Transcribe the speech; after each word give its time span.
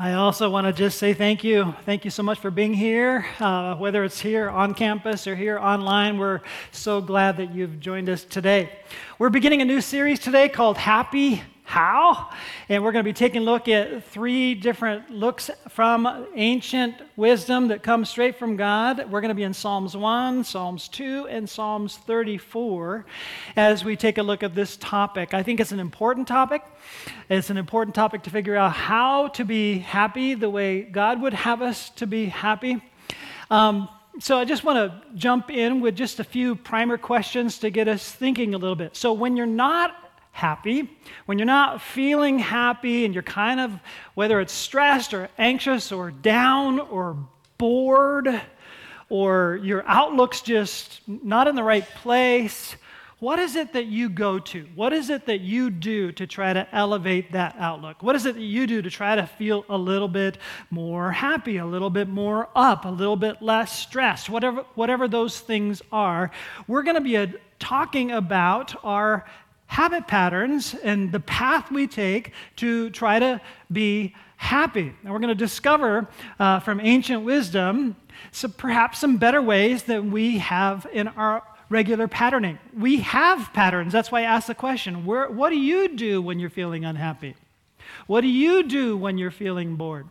I 0.00 0.12
also 0.12 0.48
want 0.48 0.64
to 0.68 0.72
just 0.72 0.96
say 0.96 1.12
thank 1.12 1.42
you. 1.42 1.74
Thank 1.84 2.04
you 2.04 2.12
so 2.12 2.22
much 2.22 2.38
for 2.38 2.52
being 2.52 2.72
here, 2.72 3.26
uh, 3.40 3.74
whether 3.74 4.04
it's 4.04 4.20
here 4.20 4.48
on 4.48 4.72
campus 4.72 5.26
or 5.26 5.34
here 5.34 5.58
online. 5.58 6.18
We're 6.18 6.42
so 6.70 7.00
glad 7.00 7.36
that 7.38 7.52
you've 7.52 7.80
joined 7.80 8.08
us 8.08 8.22
today. 8.22 8.70
We're 9.18 9.30
beginning 9.30 9.60
a 9.60 9.64
new 9.64 9.80
series 9.80 10.20
today 10.20 10.48
called 10.50 10.76
Happy 10.76 11.42
how? 11.68 12.30
And 12.70 12.82
we're 12.82 12.92
going 12.92 13.04
to 13.04 13.08
be 13.08 13.12
taking 13.12 13.42
a 13.42 13.44
look 13.44 13.68
at 13.68 14.02
three 14.04 14.54
different 14.54 15.10
looks 15.10 15.50
from 15.68 16.26
ancient 16.34 16.94
wisdom 17.14 17.68
that 17.68 17.82
comes 17.82 18.08
straight 18.08 18.36
from 18.36 18.56
God. 18.56 19.10
We're 19.10 19.20
going 19.20 19.28
to 19.28 19.34
be 19.34 19.42
in 19.42 19.52
Psalms 19.52 19.94
1, 19.94 20.44
Psalms 20.44 20.88
2, 20.88 21.26
and 21.28 21.46
Psalms 21.46 21.98
34 21.98 23.04
as 23.54 23.84
we 23.84 23.96
take 23.96 24.16
a 24.16 24.22
look 24.22 24.42
at 24.42 24.54
this 24.54 24.78
topic. 24.78 25.34
I 25.34 25.42
think 25.42 25.60
it's 25.60 25.70
an 25.70 25.78
important 25.78 26.26
topic. 26.26 26.62
It's 27.28 27.50
an 27.50 27.58
important 27.58 27.94
topic 27.94 28.22
to 28.22 28.30
figure 28.30 28.56
out 28.56 28.72
how 28.72 29.28
to 29.28 29.44
be 29.44 29.78
happy 29.78 30.32
the 30.32 30.48
way 30.48 30.80
God 30.80 31.20
would 31.20 31.34
have 31.34 31.60
us 31.60 31.90
to 31.90 32.06
be 32.06 32.26
happy. 32.26 32.80
Um, 33.50 33.90
so 34.20 34.38
I 34.38 34.46
just 34.46 34.64
want 34.64 34.78
to 34.78 35.02
jump 35.14 35.50
in 35.50 35.82
with 35.82 35.96
just 35.96 36.18
a 36.18 36.24
few 36.24 36.56
primer 36.56 36.96
questions 36.96 37.58
to 37.58 37.68
get 37.68 37.88
us 37.88 38.10
thinking 38.10 38.54
a 38.54 38.58
little 38.58 38.74
bit. 38.74 38.96
So 38.96 39.12
when 39.12 39.36
you're 39.36 39.44
not 39.44 40.07
happy, 40.38 40.88
when 41.26 41.36
you're 41.36 41.46
not 41.46 41.82
feeling 41.82 42.38
happy 42.38 43.04
and 43.04 43.12
you're 43.12 43.24
kind 43.24 43.58
of, 43.58 43.72
whether 44.14 44.40
it's 44.40 44.52
stressed 44.52 45.12
or 45.12 45.28
anxious 45.36 45.90
or 45.90 46.12
down 46.12 46.78
or 46.78 47.16
bored 47.58 48.40
or 49.08 49.58
your 49.64 49.84
outlook's 49.86 50.40
just 50.40 51.00
not 51.08 51.48
in 51.48 51.56
the 51.56 51.62
right 51.62 51.86
place, 51.96 52.76
what 53.18 53.40
is 53.40 53.56
it 53.56 53.72
that 53.72 53.86
you 53.86 54.08
go 54.08 54.38
to? 54.38 54.64
What 54.76 54.92
is 54.92 55.10
it 55.10 55.26
that 55.26 55.40
you 55.40 55.70
do 55.70 56.12
to 56.12 56.24
try 56.24 56.52
to 56.52 56.72
elevate 56.72 57.32
that 57.32 57.56
outlook? 57.58 58.00
What 58.00 58.14
is 58.14 58.24
it 58.24 58.36
that 58.36 58.40
you 58.40 58.68
do 58.68 58.80
to 58.80 58.90
try 58.90 59.16
to 59.16 59.26
feel 59.26 59.64
a 59.68 59.76
little 59.76 60.06
bit 60.06 60.38
more 60.70 61.10
happy, 61.10 61.56
a 61.56 61.66
little 61.66 61.90
bit 61.90 62.08
more 62.08 62.48
up, 62.54 62.84
a 62.84 62.90
little 62.90 63.16
bit 63.16 63.42
less 63.42 63.76
stressed? 63.76 64.30
Whatever, 64.30 64.64
whatever 64.76 65.08
those 65.08 65.40
things 65.40 65.82
are, 65.90 66.30
we're 66.68 66.84
going 66.84 66.94
to 66.94 67.00
be 67.00 67.16
a, 67.16 67.34
talking 67.58 68.12
about 68.12 68.76
our 68.84 69.24
habit 69.68 70.08
patterns 70.08 70.74
and 70.82 71.12
the 71.12 71.20
path 71.20 71.70
we 71.70 71.86
take 71.86 72.32
to 72.56 72.90
try 72.90 73.18
to 73.18 73.40
be 73.70 74.14
happy. 74.36 74.92
And 75.04 75.12
we're 75.12 75.18
going 75.20 75.28
to 75.28 75.34
discover 75.34 76.08
uh, 76.40 76.60
from 76.60 76.80
ancient 76.80 77.22
wisdom 77.22 77.94
some, 78.32 78.52
perhaps 78.52 78.98
some 78.98 79.18
better 79.18 79.40
ways 79.40 79.84
that 79.84 80.04
we 80.04 80.38
have 80.38 80.86
in 80.92 81.06
our 81.08 81.42
regular 81.68 82.08
patterning. 82.08 82.58
We 82.74 83.00
have 83.00 83.52
patterns. 83.52 83.92
That's 83.92 84.10
why 84.10 84.20
I 84.20 84.24
asked 84.24 84.46
the 84.46 84.54
question 84.54 85.04
where, 85.04 85.30
what 85.30 85.50
do 85.50 85.56
you 85.56 85.94
do 85.94 86.22
when 86.22 86.40
you're 86.40 86.50
feeling 86.50 86.84
unhappy? 86.84 87.36
What 88.06 88.22
do 88.22 88.28
you 88.28 88.62
do 88.62 88.96
when 88.96 89.18
you're 89.18 89.30
feeling 89.30 89.76
bored? 89.76 90.08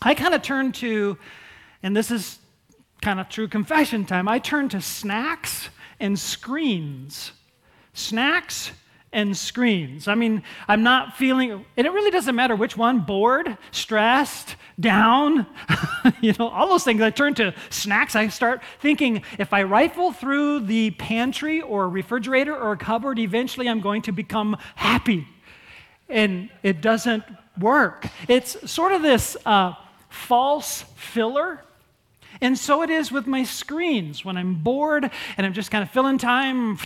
I 0.00 0.14
kind 0.14 0.34
of 0.34 0.42
turn 0.42 0.72
to, 0.72 1.18
and 1.82 1.94
this 1.94 2.10
is 2.10 2.38
kind 3.02 3.20
of 3.20 3.28
true 3.28 3.46
confession 3.46 4.06
time, 4.06 4.26
I 4.26 4.38
turn 4.38 4.70
to 4.70 4.80
snacks 4.80 5.68
and 6.00 6.18
screens. 6.18 7.32
Snacks 7.92 8.72
and 9.12 9.36
screens. 9.36 10.08
I 10.08 10.14
mean, 10.14 10.42
I'm 10.68 10.82
not 10.82 11.16
feeling, 11.16 11.64
and 11.76 11.86
it 11.86 11.90
really 11.90 12.10
doesn't 12.10 12.34
matter 12.34 12.54
which 12.54 12.76
one 12.76 13.00
bored, 13.00 13.56
stressed, 13.70 14.56
down, 14.78 15.46
you 16.20 16.34
know, 16.38 16.48
all 16.48 16.68
those 16.68 16.84
things. 16.84 17.00
I 17.00 17.10
turn 17.10 17.34
to 17.34 17.54
snacks. 17.70 18.14
I 18.14 18.28
start 18.28 18.62
thinking 18.80 19.22
if 19.38 19.52
I 19.52 19.62
rifle 19.62 20.12
through 20.12 20.60
the 20.60 20.90
pantry 20.92 21.62
or 21.62 21.88
refrigerator 21.88 22.54
or 22.54 22.76
cupboard, 22.76 23.18
eventually 23.18 23.68
I'm 23.68 23.80
going 23.80 24.02
to 24.02 24.12
become 24.12 24.56
happy. 24.74 25.26
And 26.08 26.50
it 26.62 26.80
doesn't 26.80 27.24
work. 27.58 28.06
It's 28.28 28.70
sort 28.70 28.92
of 28.92 29.02
this 29.02 29.36
uh, 29.46 29.74
false 30.08 30.82
filler. 30.96 31.62
And 32.40 32.58
so 32.58 32.82
it 32.82 32.90
is 32.90 33.10
with 33.10 33.26
my 33.26 33.44
screens. 33.44 34.24
When 34.24 34.36
I'm 34.36 34.56
bored 34.56 35.10
and 35.36 35.46
I'm 35.46 35.54
just 35.54 35.70
kind 35.70 35.82
of 35.82 35.90
filling 35.90 36.18
time, 36.18 36.78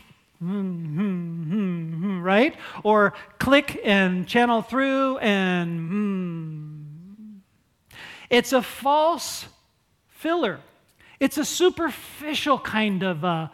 mm-hmm, 0.43 2.21
right? 2.23 2.55
Or 2.83 3.13
click 3.39 3.81
and 3.85 4.27
channel 4.27 4.63
through 4.63 5.19
and 5.19 5.91
mm. 5.91 6.81
It's 8.31 8.53
a 8.53 8.63
false 8.63 9.47
filler. 10.09 10.61
It's 11.19 11.37
a 11.37 11.45
superficial 11.45 12.59
kind 12.61 13.03
of 13.03 13.25
uh, 13.25 13.49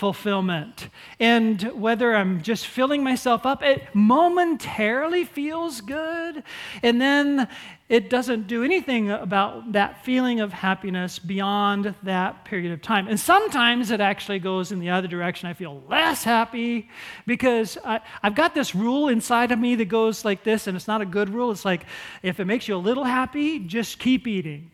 fulfillment. 0.00 0.88
And 1.20 1.60
whether 1.74 2.16
I'm 2.16 2.40
just 2.40 2.66
filling 2.66 3.04
myself 3.04 3.44
up, 3.44 3.62
it 3.62 3.86
momentarily 3.92 5.24
feels 5.24 5.82
good. 5.82 6.42
And 6.82 6.98
then 6.98 7.46
it 7.90 8.08
doesn't 8.08 8.46
do 8.46 8.64
anything 8.64 9.10
about 9.10 9.72
that 9.72 10.02
feeling 10.02 10.40
of 10.40 10.54
happiness 10.54 11.18
beyond 11.18 11.94
that 12.02 12.46
period 12.46 12.72
of 12.72 12.80
time. 12.80 13.08
And 13.08 13.20
sometimes 13.20 13.90
it 13.90 14.00
actually 14.00 14.38
goes 14.38 14.72
in 14.72 14.80
the 14.80 14.88
other 14.88 15.06
direction. 15.06 15.50
I 15.50 15.52
feel 15.52 15.82
less 15.86 16.24
happy 16.24 16.88
because 17.26 17.76
I, 17.84 18.00
have 18.22 18.34
got 18.34 18.54
this 18.54 18.74
rule 18.74 19.08
inside 19.08 19.52
of 19.52 19.58
me 19.58 19.74
that 19.74 19.90
goes 19.90 20.24
like 20.24 20.44
this, 20.44 20.66
and 20.66 20.76
it's 20.78 20.88
not 20.88 21.02
a 21.02 21.06
good 21.06 21.28
rule. 21.28 21.50
It's 21.50 21.66
like 21.66 21.84
if 22.22 22.40
it 22.40 22.46
makes 22.46 22.68
you 22.68 22.74
a 22.74 22.78
little 22.78 23.04
happy, 23.04 23.58
just 23.58 23.98
keep 23.98 24.26
eating 24.26 24.70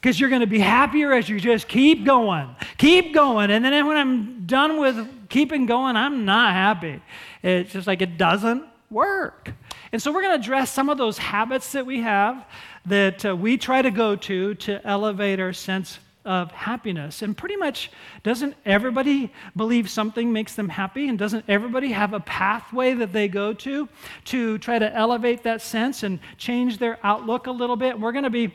because 0.00 0.18
you're 0.18 0.30
going 0.30 0.40
to 0.40 0.46
be 0.46 0.58
happier 0.58 1.12
as 1.12 1.28
you 1.28 1.38
just 1.38 1.68
keep 1.68 2.04
going, 2.04 2.48
keep 2.78 3.12
going. 3.12 3.50
And 3.50 3.64
then 3.64 3.86
when 3.86 3.96
I'm 3.96 4.46
done 4.46 4.80
with 4.80 5.28
keeping 5.28 5.66
going, 5.66 5.96
I'm 5.96 6.24
not 6.24 6.54
happy. 6.54 7.02
It's 7.42 7.72
just 7.72 7.86
like 7.86 8.00
it 8.00 8.16
doesn't 8.16 8.64
work. 8.90 9.52
And 9.92 10.00
so 10.00 10.12
we're 10.12 10.22
going 10.22 10.38
to 10.38 10.42
address 10.42 10.72
some 10.72 10.88
of 10.88 10.98
those 10.98 11.18
habits 11.18 11.72
that 11.72 11.84
we 11.84 12.00
have 12.00 12.46
that 12.86 13.24
uh, 13.26 13.36
we 13.36 13.58
try 13.58 13.82
to 13.82 13.90
go 13.90 14.16
to 14.16 14.54
to 14.54 14.86
elevate 14.86 15.38
our 15.38 15.52
sense 15.52 15.98
of 16.24 16.50
happiness. 16.52 17.22
And 17.22 17.36
pretty 17.36 17.56
much, 17.56 17.90
doesn't 18.22 18.54
everybody 18.66 19.32
believe 19.56 19.88
something 19.88 20.32
makes 20.32 20.54
them 20.54 20.68
happy? 20.68 21.08
And 21.08 21.18
doesn't 21.18 21.44
everybody 21.48 21.92
have 21.92 22.12
a 22.12 22.20
pathway 22.20 22.94
that 22.94 23.12
they 23.12 23.26
go 23.26 23.52
to 23.54 23.88
to 24.26 24.58
try 24.58 24.78
to 24.78 24.94
elevate 24.94 25.42
that 25.44 25.62
sense 25.62 26.02
and 26.02 26.20
change 26.36 26.78
their 26.78 26.98
outlook 27.02 27.46
a 27.46 27.50
little 27.50 27.76
bit? 27.76 27.98
We're 27.98 28.12
going 28.12 28.24
to 28.24 28.30
be 28.30 28.52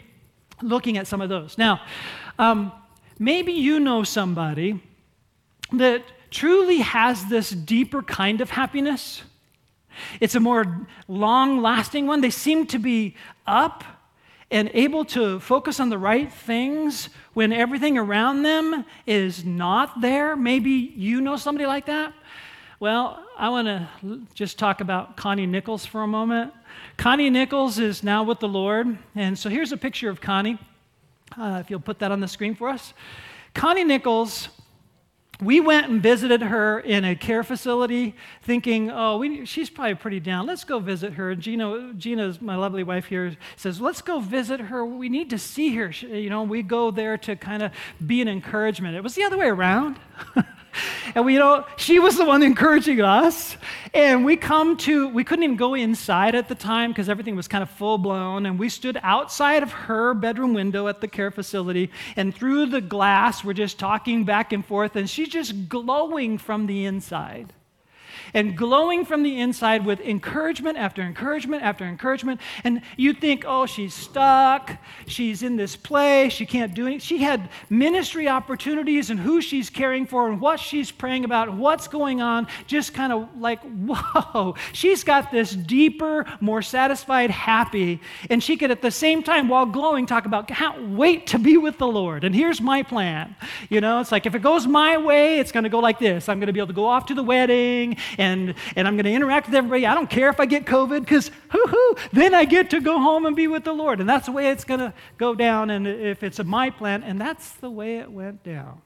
looking 0.61 0.97
at 0.97 1.07
some 1.07 1.21
of 1.21 1.29
those. 1.29 1.57
Now, 1.57 1.81
um, 2.39 2.71
maybe 3.19 3.53
you 3.53 3.79
know 3.79 4.03
somebody 4.03 4.81
that 5.71 6.03
truly 6.31 6.79
has 6.79 7.25
this 7.25 7.49
deeper 7.49 8.01
kind 8.01 8.41
of 8.41 8.49
happiness. 8.49 9.23
It's 10.19 10.35
a 10.35 10.39
more 10.39 10.87
long 11.07 11.61
lasting 11.61 12.07
one. 12.07 12.21
They 12.21 12.29
seem 12.29 12.67
to 12.67 12.79
be 12.79 13.15
up 13.47 13.83
and 14.51 14.69
able 14.73 15.05
to 15.05 15.39
focus 15.39 15.79
on 15.79 15.89
the 15.89 15.97
right 15.97 16.31
things 16.31 17.09
when 17.33 17.51
everything 17.51 17.97
around 17.97 18.43
them 18.43 18.85
is 19.07 19.43
not 19.43 20.01
there. 20.01 20.35
Maybe 20.35 20.71
you 20.71 21.21
know 21.21 21.35
somebody 21.35 21.65
like 21.65 21.87
that. 21.87 22.13
Well, 22.79 23.25
I 23.37 23.49
want 23.49 23.67
to 23.67 24.21
just 24.33 24.59
talk 24.59 24.81
about 24.81 25.17
Connie 25.17 25.45
Nichols 25.45 25.85
for 25.85 26.03
a 26.03 26.07
moment. 26.07 26.53
Connie 26.97 27.29
Nichols 27.29 27.79
is 27.79 28.03
now 28.03 28.23
with 28.23 28.39
the 28.39 28.47
Lord. 28.47 28.97
And 29.15 29.37
so 29.37 29.49
here's 29.49 29.71
a 29.71 29.77
picture 29.77 30.09
of 30.09 30.21
Connie. 30.21 30.57
Uh, 31.37 31.57
if 31.59 31.69
you'll 31.69 31.79
put 31.79 31.99
that 31.99 32.11
on 32.11 32.19
the 32.19 32.27
screen 32.27 32.55
for 32.55 32.69
us. 32.69 32.93
Connie 33.53 33.83
Nichols, 33.83 34.49
we 35.41 35.59
went 35.59 35.89
and 35.89 36.01
visited 36.01 36.41
her 36.41 36.79
in 36.79 37.03
a 37.03 37.15
care 37.15 37.43
facility 37.43 38.15
thinking, 38.41 38.89
oh, 38.89 39.17
we, 39.17 39.45
she's 39.45 39.69
probably 39.69 39.95
pretty 39.95 40.19
down. 40.19 40.45
Let's 40.45 40.63
go 40.63 40.79
visit 40.79 41.13
her. 41.13 41.35
Gina, 41.35 41.93
Gina's 41.97 42.41
my 42.41 42.55
lovely 42.55 42.83
wife 42.83 43.05
here, 43.05 43.35
says, 43.55 43.81
let's 43.81 44.01
go 44.01 44.19
visit 44.19 44.59
her. 44.59 44.85
We 44.85 45.09
need 45.09 45.29
to 45.31 45.37
see 45.37 45.75
her. 45.75 45.91
She, 45.91 46.07
you 46.07 46.29
know, 46.29 46.43
we 46.43 46.61
go 46.61 46.91
there 46.91 47.17
to 47.19 47.35
kind 47.35 47.63
of 47.63 47.71
be 48.05 48.21
an 48.21 48.27
encouragement. 48.27 48.95
It 48.95 49.03
was 49.03 49.15
the 49.15 49.23
other 49.23 49.37
way 49.37 49.47
around. 49.47 49.99
and 51.13 51.25
we, 51.25 51.33
you 51.33 51.39
know, 51.39 51.65
she 51.77 51.99
was 51.99 52.17
the 52.17 52.25
one 52.25 52.43
encouraging 52.43 53.01
us. 53.01 53.57
And 53.93 54.25
we 54.25 54.35
come 54.35 54.77
to, 54.77 55.07
we 55.07 55.23
couldn't 55.23 55.43
even 55.43 55.55
go 55.55 55.73
inside 55.73 56.35
at 56.35 56.49
the 56.49 56.55
time 56.55 56.91
because 56.91 57.09
everything 57.09 57.35
was 57.35 57.47
kind 57.47 57.61
of 57.61 57.69
full 57.69 57.97
blown. 57.97 58.45
And 58.45 58.59
we 58.59 58.69
stood 58.69 58.99
outside 59.03 59.63
of 59.63 59.71
her 59.71 60.13
bedroom 60.13 60.53
window 60.53 60.87
at 60.87 61.01
the 61.01 61.07
care 61.07 61.31
facility. 61.31 61.91
And 62.15 62.35
through 62.35 62.67
the 62.67 62.81
glass, 62.81 63.43
we're 63.43 63.53
just 63.53 63.79
talking 63.79 64.25
back 64.25 64.53
and 64.53 64.65
forth. 64.65 64.95
And 64.95 65.09
she's 65.09 65.29
just 65.29 65.69
glowing 65.69 66.37
from 66.37 66.67
the 66.67 66.85
inside 66.85 67.53
and 68.33 68.57
glowing 68.57 69.05
from 69.05 69.23
the 69.23 69.39
inside 69.39 69.85
with 69.85 69.99
encouragement 70.01 70.77
after 70.77 71.01
encouragement 71.01 71.63
after 71.63 71.85
encouragement. 71.85 72.41
And 72.63 72.81
you 72.97 73.13
think, 73.13 73.43
oh, 73.47 73.65
she's 73.65 73.93
stuck. 73.93 74.77
She's 75.07 75.43
in 75.43 75.55
this 75.55 75.75
place. 75.75 76.33
She 76.33 76.45
can't 76.45 76.73
do 76.73 76.85
anything. 76.85 76.99
She 76.99 77.19
had 77.19 77.49
ministry 77.69 78.27
opportunities 78.27 79.09
and 79.09 79.19
who 79.19 79.41
she's 79.41 79.69
caring 79.69 80.05
for 80.05 80.29
and 80.29 80.39
what 80.41 80.59
she's 80.59 80.91
praying 80.91 81.25
about, 81.25 81.53
what's 81.53 81.87
going 81.87 82.21
on. 82.21 82.47
Just 82.67 82.93
kind 82.93 83.13
of 83.13 83.29
like, 83.39 83.61
whoa, 83.85 84.55
she's 84.73 85.03
got 85.03 85.31
this 85.31 85.51
deeper, 85.51 86.25
more 86.39 86.61
satisfied, 86.61 87.31
happy. 87.31 88.01
And 88.29 88.43
she 88.43 88.57
could 88.57 88.71
at 88.71 88.81
the 88.81 88.91
same 88.91 89.23
time, 89.23 89.47
while 89.47 89.65
glowing, 89.65 90.05
talk 90.05 90.25
about, 90.25 90.47
can't 90.47 90.89
wait 90.89 91.27
to 91.27 91.39
be 91.39 91.57
with 91.57 91.77
the 91.77 91.87
Lord. 91.87 92.23
And 92.23 92.35
here's 92.35 92.61
my 92.61 92.83
plan. 92.83 93.35
You 93.69 93.81
know, 93.81 93.99
it's 93.99 94.11
like 94.11 94.25
if 94.25 94.35
it 94.35 94.41
goes 94.41 94.67
my 94.67 94.97
way, 94.97 95.39
it's 95.39 95.51
going 95.51 95.63
to 95.63 95.69
go 95.69 95.79
like 95.79 95.99
this. 95.99 96.29
I'm 96.29 96.39
going 96.39 96.47
to 96.47 96.53
be 96.53 96.59
able 96.59 96.67
to 96.67 96.73
go 96.73 96.85
off 96.85 97.05
to 97.07 97.13
the 97.13 97.23
wedding 97.23 97.97
and, 98.17 98.55
and 98.75 98.87
I'm 98.87 98.95
going 98.95 99.05
to 99.05 99.13
interact 99.13 99.47
with 99.47 99.55
everybody. 99.55 99.85
I 99.85 99.93
don't 99.93 100.09
care 100.09 100.29
if 100.29 100.39
I 100.39 100.45
get 100.45 100.65
COVID 100.65 101.01
because, 101.01 101.31
hoo 101.49 101.63
hoo, 101.67 101.95
then 102.13 102.33
I 102.33 102.45
get 102.45 102.69
to 102.71 102.81
go 102.81 102.99
home 102.99 103.25
and 103.25 103.35
be 103.35 103.47
with 103.47 103.63
the 103.63 103.73
Lord. 103.73 103.99
And 103.99 104.09
that's 104.09 104.25
the 104.25 104.31
way 104.31 104.49
it's 104.49 104.63
going 104.63 104.79
to 104.79 104.93
go 105.17 105.35
down. 105.35 105.69
And 105.69 105.87
if 105.87 106.23
it's 106.23 106.43
my 106.43 106.69
plan, 106.69 107.03
and 107.03 107.19
that's 107.19 107.51
the 107.53 107.69
way 107.69 107.97
it 107.97 108.11
went 108.11 108.43
down. 108.43 108.81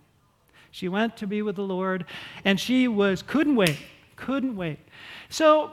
She 0.72 0.88
went 0.88 1.18
to 1.18 1.28
be 1.28 1.42
with 1.42 1.56
the 1.56 1.64
Lord, 1.64 2.06
and 2.46 2.60
she 2.60 2.88
was, 2.88 3.24
couldn't 3.24 3.56
wait, 3.56 3.78
couldn't 4.16 4.56
wait. 4.56 4.80
So, 5.30 5.72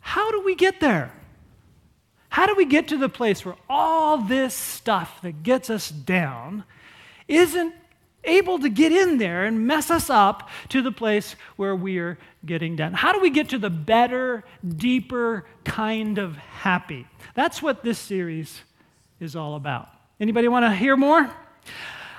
how 0.00 0.30
do 0.30 0.42
we 0.42 0.54
get 0.54 0.80
there? 0.80 1.12
How 2.28 2.46
do 2.46 2.54
we 2.54 2.64
get 2.64 2.88
to 2.88 2.96
the 2.96 3.08
place 3.08 3.44
where 3.44 3.56
all 3.68 4.18
this 4.18 4.54
stuff 4.54 5.22
that 5.22 5.42
gets 5.42 5.70
us 5.70 5.88
down 5.88 6.64
isn't 7.28 7.74
able 8.24 8.58
to 8.58 8.68
get 8.68 8.92
in 8.92 9.18
there 9.18 9.44
and 9.44 9.66
mess 9.66 9.90
us 9.90 10.10
up 10.10 10.48
to 10.70 10.82
the 10.82 10.92
place 10.92 11.36
where 11.56 11.74
we're 11.74 12.18
getting 12.44 12.76
done. 12.76 12.92
How 12.92 13.12
do 13.12 13.20
we 13.20 13.30
get 13.30 13.50
to 13.50 13.58
the 13.58 13.70
better, 13.70 14.44
deeper 14.66 15.46
kind 15.64 16.18
of 16.18 16.36
happy? 16.36 17.06
That's 17.34 17.62
what 17.62 17.82
this 17.82 17.98
series 17.98 18.60
is 19.20 19.36
all 19.36 19.56
about. 19.56 19.88
Anybody 20.20 20.48
want 20.48 20.64
to 20.64 20.74
hear 20.74 20.96
more? 20.96 21.30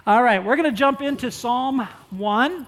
All 0.08 0.22
right, 0.22 0.44
we're 0.44 0.56
going 0.56 0.70
to 0.70 0.78
jump 0.78 1.02
into 1.02 1.32
Psalm 1.32 1.88
1 2.12 2.68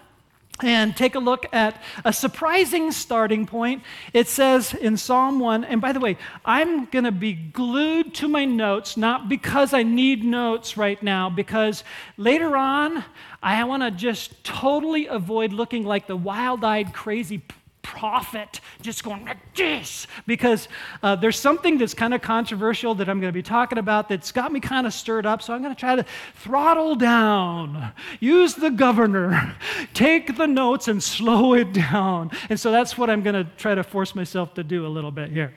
and 0.63 0.95
take 0.95 1.15
a 1.15 1.19
look 1.19 1.45
at 1.53 1.81
a 2.03 2.11
surprising 2.11 2.91
starting 2.91 3.45
point. 3.45 3.83
It 4.13 4.27
says 4.27 4.73
in 4.73 4.97
Psalm 4.97 5.39
1, 5.39 5.63
and 5.63 5.79
by 5.79 5.91
the 5.91 5.99
way, 5.99 6.17
I'm 6.45 6.85
going 6.85 7.05
to 7.05 7.11
be 7.11 7.33
glued 7.33 8.13
to 8.15 8.27
my 8.27 8.45
notes, 8.45 8.97
not 8.97 9.29
because 9.29 9.73
I 9.73 9.83
need 9.83 10.23
notes 10.23 10.77
right 10.77 11.01
now, 11.01 11.29
because 11.29 11.83
later 12.17 12.57
on, 12.57 13.03
I 13.41 13.63
want 13.65 13.83
to 13.83 13.91
just 13.91 14.43
totally 14.43 15.07
avoid 15.07 15.53
looking 15.53 15.85
like 15.85 16.07
the 16.07 16.17
wild 16.17 16.63
eyed, 16.63 16.93
crazy 16.93 17.43
prophet 17.87 18.59
just 18.81 19.01
going 19.01 19.23
like 19.23 19.37
this 19.55 20.07
because 20.25 20.67
uh, 21.01 21.15
there's 21.15 21.39
something 21.39 21.77
that's 21.77 21.93
kind 21.93 22.13
of 22.13 22.21
controversial 22.21 22.93
that 22.95 23.07
I'm 23.07 23.21
going 23.21 23.31
to 23.31 23.37
be 23.37 23.41
talking 23.41 23.77
about 23.77 24.09
that's 24.09 24.33
got 24.33 24.51
me 24.51 24.59
kind 24.59 24.85
of 24.85 24.93
stirred 24.93 25.25
up. 25.25 25.41
So 25.41 25.53
I'm 25.53 25.63
going 25.63 25.73
to 25.73 25.79
try 25.79 25.95
to 25.95 26.05
throttle 26.35 26.95
down, 26.95 27.93
use 28.19 28.55
the 28.55 28.69
governor, 28.69 29.55
take 29.93 30.35
the 30.35 30.47
notes 30.47 30.89
and 30.89 31.01
slow 31.01 31.53
it 31.61 31.71
down. 31.71 32.31
And 32.49 32.59
so 32.59 32.71
that's 32.71 32.97
what 32.97 33.09
I'm 33.09 33.23
going 33.23 33.45
to 33.45 33.49
try 33.55 33.73
to 33.73 33.83
force 33.83 34.13
myself 34.13 34.53
to 34.55 34.63
do 34.63 34.85
a 34.85 34.89
little 34.89 35.11
bit 35.11 35.31
here. 35.31 35.53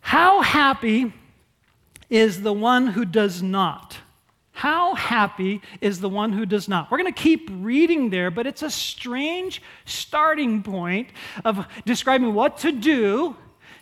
How 0.00 0.42
happy 0.42 1.12
is 2.08 2.42
the 2.42 2.52
one 2.52 2.86
who 2.86 3.04
does 3.04 3.42
not? 3.42 3.98
How 4.62 4.94
happy 4.94 5.60
is 5.80 5.98
the 5.98 6.08
one 6.08 6.32
who 6.32 6.46
does 6.46 6.68
not? 6.68 6.88
We're 6.88 6.98
going 6.98 7.12
to 7.12 7.20
keep 7.20 7.50
reading 7.52 8.10
there, 8.10 8.30
but 8.30 8.46
it's 8.46 8.62
a 8.62 8.70
strange 8.70 9.60
starting 9.86 10.62
point 10.62 11.08
of 11.44 11.66
describing 11.84 12.32
what 12.32 12.58
to 12.58 12.70
do 12.70 13.34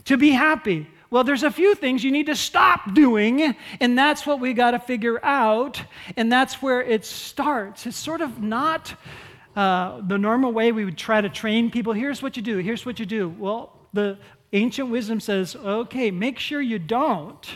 to 0.07 0.17
be 0.17 0.31
happy. 0.31 0.89
Well, 1.11 1.23
there's 1.23 1.43
a 1.43 1.51
few 1.51 1.75
things 1.75 2.03
you 2.03 2.11
need 2.11 2.25
to 2.29 2.35
stop 2.35 2.95
doing, 2.95 3.55
and 3.79 3.99
that's 3.99 4.25
what 4.25 4.41
we 4.41 4.55
got 4.55 4.71
to 4.71 4.79
figure 4.79 5.23
out, 5.23 5.83
and 6.17 6.33
that's 6.33 6.63
where 6.63 6.81
it 6.81 7.05
starts. 7.05 7.85
It's 7.85 7.99
sort 7.99 8.23
of 8.23 8.41
not 8.41 8.95
uh, 9.55 10.01
the 10.01 10.17
normal 10.17 10.51
way 10.51 10.73
we 10.73 10.87
would 10.87 10.97
try 10.97 11.21
to 11.21 11.29
train 11.29 11.71
people. 11.71 11.93
Here's 11.93 12.23
what 12.23 12.39
you 12.39 12.43
do, 12.43 12.57
here's 12.57 12.87
what 12.87 12.99
you 12.99 13.05
do. 13.05 13.29
Well, 13.29 13.77
the 13.93 14.17
ancient 14.55 14.89
wisdom 14.89 15.21
says, 15.21 15.57
okay, 15.57 16.11
make 16.11 16.39
sure 16.39 16.63
you 16.63 16.79
don't 16.79 17.47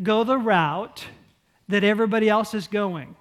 go 0.00 0.22
the 0.22 0.38
route 0.38 1.06
that 1.70 1.84
everybody 1.84 2.28
else 2.28 2.54
is 2.54 2.66
going. 2.66 3.16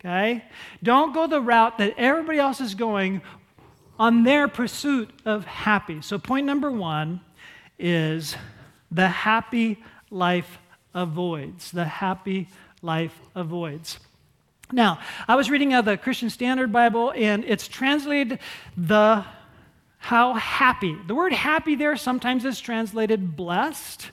Okay? 0.00 0.44
Don't 0.82 1.14
go 1.14 1.26
the 1.26 1.40
route 1.40 1.78
that 1.78 1.94
everybody 1.96 2.38
else 2.38 2.60
is 2.60 2.74
going 2.74 3.22
on 3.98 4.24
their 4.24 4.48
pursuit 4.48 5.10
of 5.24 5.44
happy. 5.44 6.00
So, 6.02 6.18
point 6.18 6.46
number 6.46 6.70
one 6.70 7.20
is 7.78 8.36
the 8.90 9.08
happy 9.08 9.82
life 10.10 10.58
avoids. 10.94 11.70
The 11.70 11.84
happy 11.84 12.48
life 12.82 13.18
avoids. 13.34 13.98
Now, 14.72 15.00
I 15.28 15.36
was 15.36 15.50
reading 15.50 15.72
out 15.72 15.84
the 15.84 15.96
Christian 15.96 16.30
Standard 16.30 16.72
Bible, 16.72 17.12
and 17.14 17.44
it's 17.44 17.68
translated 17.68 18.38
the 18.76 19.24
how 19.98 20.34
happy. 20.34 20.96
The 21.06 21.14
word 21.14 21.32
happy 21.32 21.76
there 21.76 21.96
sometimes 21.96 22.44
is 22.44 22.58
translated 22.58 23.36
blessed. 23.36 24.10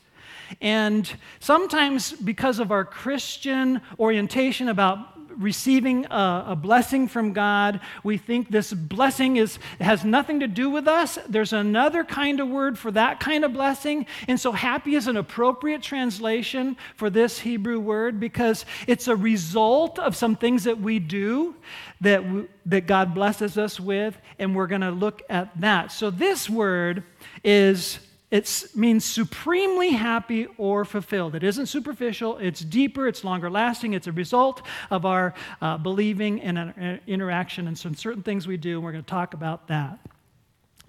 And 0.61 1.11
sometimes, 1.39 2.11
because 2.11 2.59
of 2.59 2.71
our 2.71 2.85
Christian 2.85 3.81
orientation 3.99 4.69
about 4.69 5.19
receiving 5.39 6.05
a, 6.05 6.45
a, 6.49 6.55
blessing 6.55 7.07
from 7.07 7.33
God, 7.33 7.79
we 8.03 8.17
think 8.17 8.49
this 8.49 8.73
blessing 8.73 9.37
is, 9.37 9.57
has 9.79 10.03
nothing 10.03 10.41
to 10.41 10.47
do 10.47 10.69
with 10.69 10.87
us. 10.87 11.17
There's 11.27 11.53
another 11.53 12.03
kind 12.03 12.39
of 12.39 12.49
word 12.49 12.77
for 12.77 12.91
that 12.91 13.19
kind 13.19 13.45
of 13.45 13.53
blessing. 13.53 14.05
And 14.27 14.39
so, 14.39 14.51
happy 14.51 14.95
is 14.95 15.07
an 15.07 15.17
appropriate 15.17 15.81
translation 15.81 16.77
for 16.95 17.09
this 17.09 17.39
Hebrew 17.39 17.79
word 17.79 18.19
because 18.19 18.65
it's 18.85 19.07
a 19.07 19.15
result 19.15 19.97
of 19.97 20.15
some 20.15 20.35
things 20.35 20.65
that 20.65 20.79
we 20.79 20.99
do 20.99 21.55
that, 22.01 22.23
that 22.65 22.85
God 22.85 23.13
blesses 23.15 23.57
us 23.57 23.79
with. 23.79 24.17
And 24.39 24.55
we're 24.55 24.67
going 24.67 24.81
to 24.81 24.91
look 24.91 25.23
at 25.29 25.59
that. 25.61 25.91
So, 25.91 26.09
this 26.09 26.49
word 26.49 27.03
is 27.43 27.99
it 28.31 28.65
means 28.75 29.05
supremely 29.05 29.89
happy 29.89 30.47
or 30.57 30.85
fulfilled. 30.85 31.33
It 31.33 31.43
isn't 31.43 31.65
superficial, 31.65 32.37
it's 32.37 32.61
deeper, 32.61 33.07
it's 33.07 33.23
longer 33.23 33.49
lasting. 33.49 33.93
It's 33.93 34.05
a 34.05 34.11
result 34.11 34.61
of 34.91 35.03
our 35.05 35.33
uh, 35.61 35.77
believing 35.77 36.39
and 36.41 36.59
uh, 36.59 36.97
interaction 37.07 37.67
and 37.67 37.77
some 37.77 37.95
certain 37.95 38.21
things 38.21 38.47
we 38.47 38.57
do, 38.57 38.75
and 38.75 38.83
we're 38.83 38.91
going 38.91 39.03
to 39.03 39.09
talk 39.09 39.33
about 39.33 39.67
that. 39.69 39.97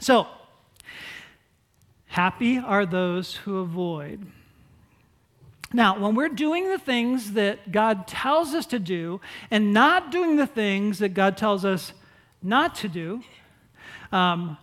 So, 0.01 0.27
happy 2.07 2.59
are 2.59 2.85
those 2.85 3.37
who 3.37 3.59
avoid. 3.59 4.27
Now, 5.73 5.99
when 5.99 6.15
we're 6.15 6.29
doing 6.29 6.69
the 6.69 6.79
things 6.79 7.33
that 7.33 7.73
God 7.73 8.07
tells 8.07 8.55
us 8.55 8.67
to 8.67 8.79
do 8.79 9.21
and 9.51 9.73
not 9.73 10.11
doing 10.11 10.37
the 10.37 10.47
things 10.47 10.99
that 10.99 11.15
God 11.15 11.39
tells 11.39 11.65
us 11.65 11.93
not 12.43 12.75
to 12.77 12.89
do, 12.89 13.23
um, 14.13 14.59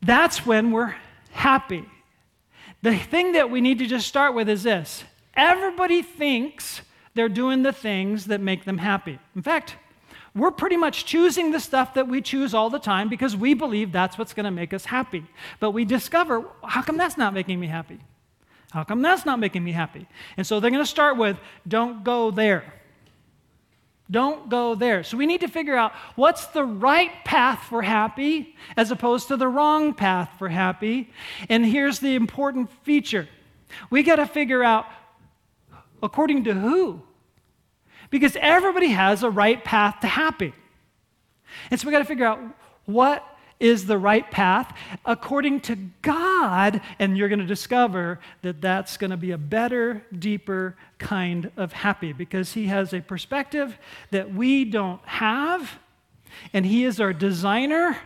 that's 0.00 0.44
when 0.46 0.70
we're 0.72 0.94
happy. 1.34 1.84
The 2.82 2.96
thing 2.96 3.32
that 3.32 3.50
we 3.50 3.60
need 3.60 3.78
to 3.80 3.86
just 3.86 4.06
start 4.06 4.34
with 4.34 4.48
is 4.48 4.62
this 4.62 5.04
everybody 5.34 6.00
thinks 6.00 6.80
they're 7.14 7.28
doing 7.28 7.62
the 7.62 7.72
things 7.72 8.26
that 8.26 8.40
make 8.40 8.64
them 8.64 8.78
happy. 8.78 9.18
In 9.34 9.42
fact, 9.42 9.76
we're 10.34 10.50
pretty 10.50 10.76
much 10.76 11.04
choosing 11.04 11.52
the 11.52 11.60
stuff 11.60 11.94
that 11.94 12.08
we 12.08 12.20
choose 12.20 12.54
all 12.54 12.70
the 12.70 12.78
time 12.78 13.08
because 13.08 13.36
we 13.36 13.54
believe 13.54 13.92
that's 13.92 14.18
what's 14.18 14.34
going 14.34 14.44
to 14.44 14.50
make 14.50 14.74
us 14.74 14.84
happy. 14.84 15.24
But 15.60 15.70
we 15.70 15.84
discover, 15.84 16.44
how 16.64 16.82
come 16.82 16.96
that's 16.96 17.16
not 17.16 17.34
making 17.34 17.60
me 17.60 17.68
happy? 17.68 18.00
How 18.72 18.82
come 18.82 19.00
that's 19.02 19.24
not 19.24 19.38
making 19.38 19.62
me 19.62 19.70
happy? 19.70 20.08
And 20.36 20.44
so 20.44 20.58
they're 20.58 20.72
going 20.72 20.82
to 20.82 20.90
start 20.90 21.16
with, 21.16 21.36
don't 21.68 22.02
go 22.02 22.32
there. 22.32 22.74
Don't 24.10 24.50
go 24.50 24.74
there. 24.74 25.02
So 25.02 25.16
we 25.16 25.26
need 25.26 25.40
to 25.40 25.48
figure 25.48 25.76
out 25.76 25.92
what's 26.14 26.46
the 26.48 26.64
right 26.64 27.10
path 27.24 27.60
for 27.70 27.80
happy 27.82 28.54
as 28.76 28.90
opposed 28.90 29.28
to 29.28 29.36
the 29.36 29.48
wrong 29.48 29.94
path 29.94 30.30
for 30.38 30.48
happy. 30.48 31.10
And 31.48 31.64
here's 31.64 32.00
the 32.00 32.14
important 32.14 32.70
feature 32.82 33.28
we 33.90 34.02
got 34.02 34.16
to 34.16 34.26
figure 34.26 34.62
out 34.62 34.86
according 36.02 36.44
to 36.44 36.54
who. 36.54 37.02
Because 38.10 38.36
everybody 38.40 38.88
has 38.88 39.22
a 39.22 39.30
right 39.30 39.64
path 39.64 40.00
to 40.00 40.06
happy. 40.06 40.52
And 41.70 41.80
so 41.80 41.86
we 41.86 41.92
got 41.92 41.98
to 41.98 42.04
figure 42.04 42.26
out 42.26 42.38
what 42.84 43.26
is 43.64 43.86
the 43.86 43.96
right 43.96 44.30
path 44.30 44.76
according 45.06 45.58
to 45.58 45.74
God, 46.02 46.82
and 46.98 47.16
you're 47.16 47.30
going 47.30 47.38
to 47.38 47.46
discover 47.46 48.20
that 48.42 48.60
that's 48.60 48.98
going 48.98 49.10
to 49.10 49.16
be 49.16 49.30
a 49.30 49.38
better, 49.38 50.04
deeper 50.16 50.76
kind 50.98 51.50
of 51.56 51.72
happy 51.72 52.12
because 52.12 52.52
He 52.52 52.66
has 52.66 52.92
a 52.92 53.00
perspective 53.00 53.78
that 54.10 54.34
we 54.34 54.66
don't 54.66 55.00
have, 55.06 55.78
and 56.52 56.66
He 56.66 56.84
is 56.84 57.00
our 57.00 57.14
designer. 57.14 57.96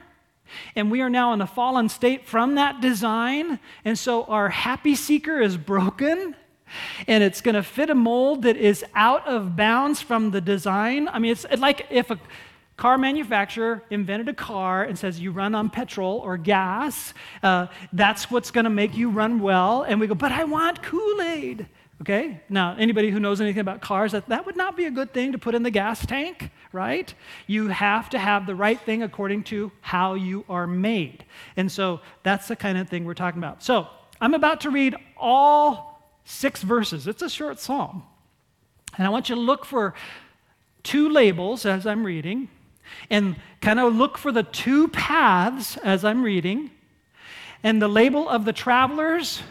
And 0.76 0.90
we 0.90 1.02
are 1.02 1.10
now 1.10 1.32
in 1.34 1.42
a 1.42 1.46
fallen 1.46 1.90
state 1.90 2.24
from 2.24 2.54
that 2.54 2.80
design. 2.80 3.58
And 3.84 3.98
so 3.98 4.24
our 4.24 4.48
happy 4.48 4.94
seeker 4.94 5.42
is 5.42 5.58
broken 5.58 6.34
and 7.06 7.22
it's 7.22 7.42
going 7.42 7.54
to 7.54 7.62
fit 7.62 7.90
a 7.90 7.94
mold 7.94 8.42
that 8.42 8.56
is 8.56 8.82
out 8.94 9.26
of 9.26 9.56
bounds 9.56 10.00
from 10.00 10.30
the 10.30 10.40
design. 10.40 11.06
I 11.08 11.18
mean, 11.18 11.32
it's 11.32 11.44
like 11.58 11.86
if 11.90 12.10
a 12.10 12.18
car 12.78 12.96
manufacturer 12.96 13.82
invented 13.90 14.28
a 14.28 14.32
car 14.32 14.84
and 14.84 14.96
says 14.96 15.20
you 15.20 15.32
run 15.32 15.54
on 15.54 15.68
petrol 15.68 16.20
or 16.24 16.38
gas. 16.38 17.12
Uh, 17.42 17.66
that's 17.92 18.30
what's 18.30 18.52
going 18.52 18.64
to 18.64 18.70
make 18.70 18.96
you 18.96 19.10
run 19.10 19.40
well. 19.40 19.82
And 19.82 20.00
we 20.00 20.06
go, 20.06 20.14
but 20.14 20.32
I 20.32 20.44
want 20.44 20.82
Kool 20.82 21.20
Aid. 21.20 21.66
Okay? 22.00 22.40
Now, 22.48 22.76
anybody 22.78 23.10
who 23.10 23.18
knows 23.18 23.40
anything 23.40 23.60
about 23.60 23.80
cars, 23.80 24.12
that, 24.12 24.28
that 24.28 24.46
would 24.46 24.56
not 24.56 24.76
be 24.76 24.84
a 24.84 24.92
good 24.92 25.12
thing 25.12 25.32
to 25.32 25.38
put 25.38 25.56
in 25.56 25.64
the 25.64 25.72
gas 25.72 26.06
tank, 26.06 26.52
right? 26.72 27.12
You 27.48 27.66
have 27.66 28.08
to 28.10 28.18
have 28.20 28.46
the 28.46 28.54
right 28.54 28.80
thing 28.80 29.02
according 29.02 29.42
to 29.44 29.72
how 29.80 30.14
you 30.14 30.44
are 30.48 30.68
made. 30.68 31.24
And 31.56 31.70
so 31.70 32.00
that's 32.22 32.46
the 32.46 32.54
kind 32.54 32.78
of 32.78 32.88
thing 32.88 33.04
we're 33.04 33.14
talking 33.14 33.40
about. 33.40 33.64
So 33.64 33.88
I'm 34.20 34.34
about 34.34 34.60
to 34.60 34.70
read 34.70 34.94
all 35.16 36.00
six 36.24 36.62
verses. 36.62 37.08
It's 37.08 37.22
a 37.22 37.28
short 37.28 37.58
psalm. 37.58 38.04
And 38.96 39.04
I 39.04 39.10
want 39.10 39.28
you 39.28 39.34
to 39.34 39.40
look 39.40 39.64
for 39.64 39.94
two 40.84 41.08
labels 41.08 41.66
as 41.66 41.84
I'm 41.84 42.06
reading. 42.06 42.48
And 43.10 43.36
kind 43.60 43.80
of 43.80 43.94
look 43.94 44.18
for 44.18 44.32
the 44.32 44.42
two 44.42 44.88
paths 44.88 45.76
as 45.78 46.04
I'm 46.04 46.22
reading. 46.22 46.70
And 47.62 47.82
the 47.82 47.88
label 47.88 48.28
of 48.28 48.44
the 48.44 48.52
travelers, 48.52 49.42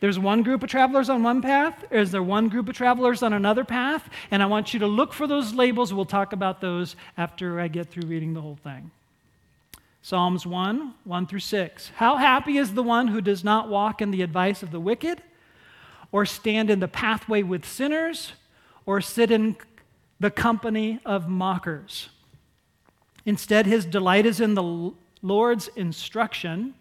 there's 0.00 0.18
one 0.18 0.42
group 0.42 0.62
of 0.62 0.68
travelers 0.68 1.08
on 1.08 1.22
one 1.22 1.42
path, 1.42 1.84
is 1.90 2.10
there 2.10 2.22
one 2.22 2.48
group 2.48 2.68
of 2.68 2.76
travelers 2.76 3.22
on 3.22 3.32
another 3.32 3.64
path? 3.64 4.08
And 4.30 4.42
I 4.42 4.46
want 4.46 4.72
you 4.74 4.80
to 4.80 4.86
look 4.86 5.12
for 5.12 5.26
those 5.26 5.54
labels. 5.54 5.92
We'll 5.92 6.04
talk 6.04 6.32
about 6.32 6.60
those 6.60 6.96
after 7.16 7.60
I 7.60 7.68
get 7.68 7.88
through 7.88 8.08
reading 8.08 8.34
the 8.34 8.40
whole 8.40 8.58
thing. 8.62 8.90
Psalms 10.02 10.46
1, 10.46 10.94
1 11.04 11.26
through 11.26 11.40
6. 11.40 11.90
How 11.96 12.16
happy 12.16 12.56
is 12.56 12.72
the 12.72 12.82
one 12.82 13.08
who 13.08 13.20
does 13.20 13.44
not 13.44 13.68
walk 13.68 14.00
in 14.00 14.10
the 14.10 14.22
advice 14.22 14.62
of 14.62 14.70
the 14.70 14.80
wicked, 14.80 15.22
or 16.12 16.26
stand 16.26 16.70
in 16.70 16.80
the 16.80 16.88
pathway 16.88 17.42
with 17.42 17.64
sinners, 17.64 18.32
or 18.86 19.00
sit 19.00 19.30
in 19.30 19.56
the 20.18 20.30
company 20.30 20.98
of 21.04 21.28
mockers. 21.28 22.08
Instead, 23.24 23.66
his 23.66 23.84
delight 23.84 24.26
is 24.26 24.40
in 24.40 24.54
the 24.54 24.92
Lord's 25.22 25.68
instruction, 25.76 26.74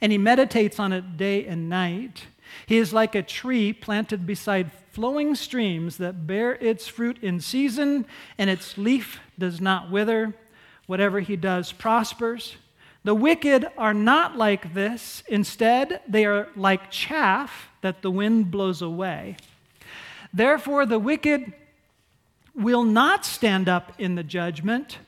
and 0.00 0.12
he 0.12 0.18
meditates 0.18 0.78
on 0.78 0.92
it 0.92 1.16
day 1.16 1.46
and 1.46 1.68
night. 1.68 2.26
He 2.66 2.78
is 2.78 2.92
like 2.92 3.14
a 3.14 3.22
tree 3.22 3.72
planted 3.72 4.26
beside 4.26 4.70
flowing 4.92 5.34
streams 5.34 5.98
that 5.98 6.26
bear 6.26 6.54
its 6.56 6.86
fruit 6.86 7.18
in 7.22 7.40
season, 7.40 8.06
and 8.38 8.50
its 8.50 8.78
leaf 8.78 9.20
does 9.38 9.60
not 9.60 9.90
wither. 9.90 10.34
Whatever 10.86 11.20
he 11.20 11.36
does 11.36 11.72
prospers. 11.72 12.56
The 13.04 13.14
wicked 13.14 13.66
are 13.76 13.94
not 13.94 14.36
like 14.36 14.74
this. 14.74 15.22
Instead, 15.28 16.00
they 16.08 16.24
are 16.24 16.48
like 16.56 16.90
chaff 16.90 17.68
that 17.80 18.02
the 18.02 18.10
wind 18.10 18.50
blows 18.50 18.82
away. 18.82 19.36
Therefore, 20.32 20.86
the 20.86 20.98
wicked 20.98 21.52
will 22.54 22.84
not 22.84 23.24
stand 23.24 23.68
up 23.68 23.92
in 23.98 24.14
the 24.16 24.24
judgment, 24.24 24.98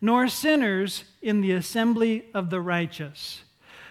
nor 0.00 0.28
sinners 0.28 1.04
in 1.20 1.40
the 1.40 1.52
assembly 1.52 2.24
of 2.34 2.50
the 2.50 2.60
righteous. 2.60 3.42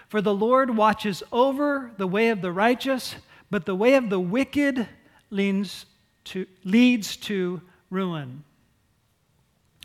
For 0.08 0.20
the 0.20 0.34
Lord 0.34 0.76
watches 0.76 1.22
over 1.30 1.92
the 1.96 2.06
way 2.06 2.30
of 2.30 2.42
the 2.42 2.52
righteous, 2.52 3.14
but 3.50 3.64
the 3.64 3.76
way 3.76 3.94
of 3.94 4.10
the 4.10 4.18
wicked 4.18 4.88
leads 5.30 5.86
to, 6.24 6.46
leads 6.64 7.16
to 7.18 7.60
ruin. 7.90 8.42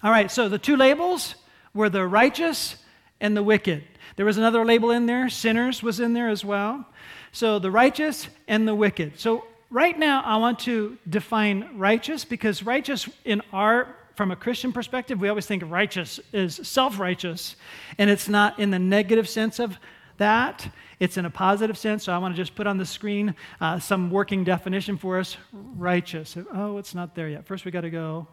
All 0.03 0.12
right, 0.12 0.32
so 0.32 0.50
the 0.50 0.60
two 0.60 0.75
labels 0.75 1.36
were 1.74 1.89
the 1.89 2.08
righteous 2.08 2.77
and 3.22 3.38
the 3.38 3.44
wicked. 3.44 3.84
There 4.15 4.25
was 4.25 4.38
another 4.38 4.65
label 4.65 4.91
in 4.91 5.05
there, 5.05 5.29
sinners 5.29 5.84
was 5.84 6.00
in 6.00 6.13
there 6.13 6.29
as 6.29 6.44
well. 6.44 6.86
So 7.32 7.60
the 7.60 7.72
righteous 7.72 8.27
and 8.48 8.67
the 8.67 8.75
wicked. 8.75 9.20
So 9.20 9.46
right 9.70 9.98
now 9.98 10.22
I 10.24 10.38
want 10.38 10.60
to 10.60 10.98
define 11.10 11.77
righteous 11.77 12.25
because 12.25 12.63
righteous 12.63 13.10
in 13.25 13.41
our 13.51 13.96
from 14.15 14.31
a 14.31 14.36
Christian 14.36 14.72
perspective, 14.72 15.19
we 15.19 15.29
always 15.29 15.45
think 15.45 15.63
righteous 15.65 16.19
is 16.34 16.55
self-righteous, 16.63 17.55
and 17.98 18.10
it's 18.10 18.29
not 18.29 18.60
in 18.60 18.72
the 18.72 18.79
negative 18.79 19.27
sense 19.27 19.60
of 19.60 19.77
that. 20.17 20.67
It's 21.00 21.17
in 21.17 21.25
a 21.25 21.29
positive 21.29 21.77
sense. 21.77 22.05
So 22.05 22.13
I 22.13 22.17
want 22.17 22.36
to 22.36 22.41
just 22.41 22.55
put 22.55 22.67
on 22.67 22.77
the 22.77 22.86
screen 22.86 23.36
uh, 23.60 23.79
some 23.79 24.10
working 24.10 24.43
definition 24.43 24.98
for 24.98 25.19
us. 25.19 25.36
Righteous. 25.51 26.38
Oh, 26.53 26.77
it's 26.77 26.95
not 26.95 27.15
there 27.15 27.27
yet. 27.27 27.45
First, 27.45 27.65
we 27.65 27.72
got 27.72 27.81
to 27.81 27.89
go 27.89 28.27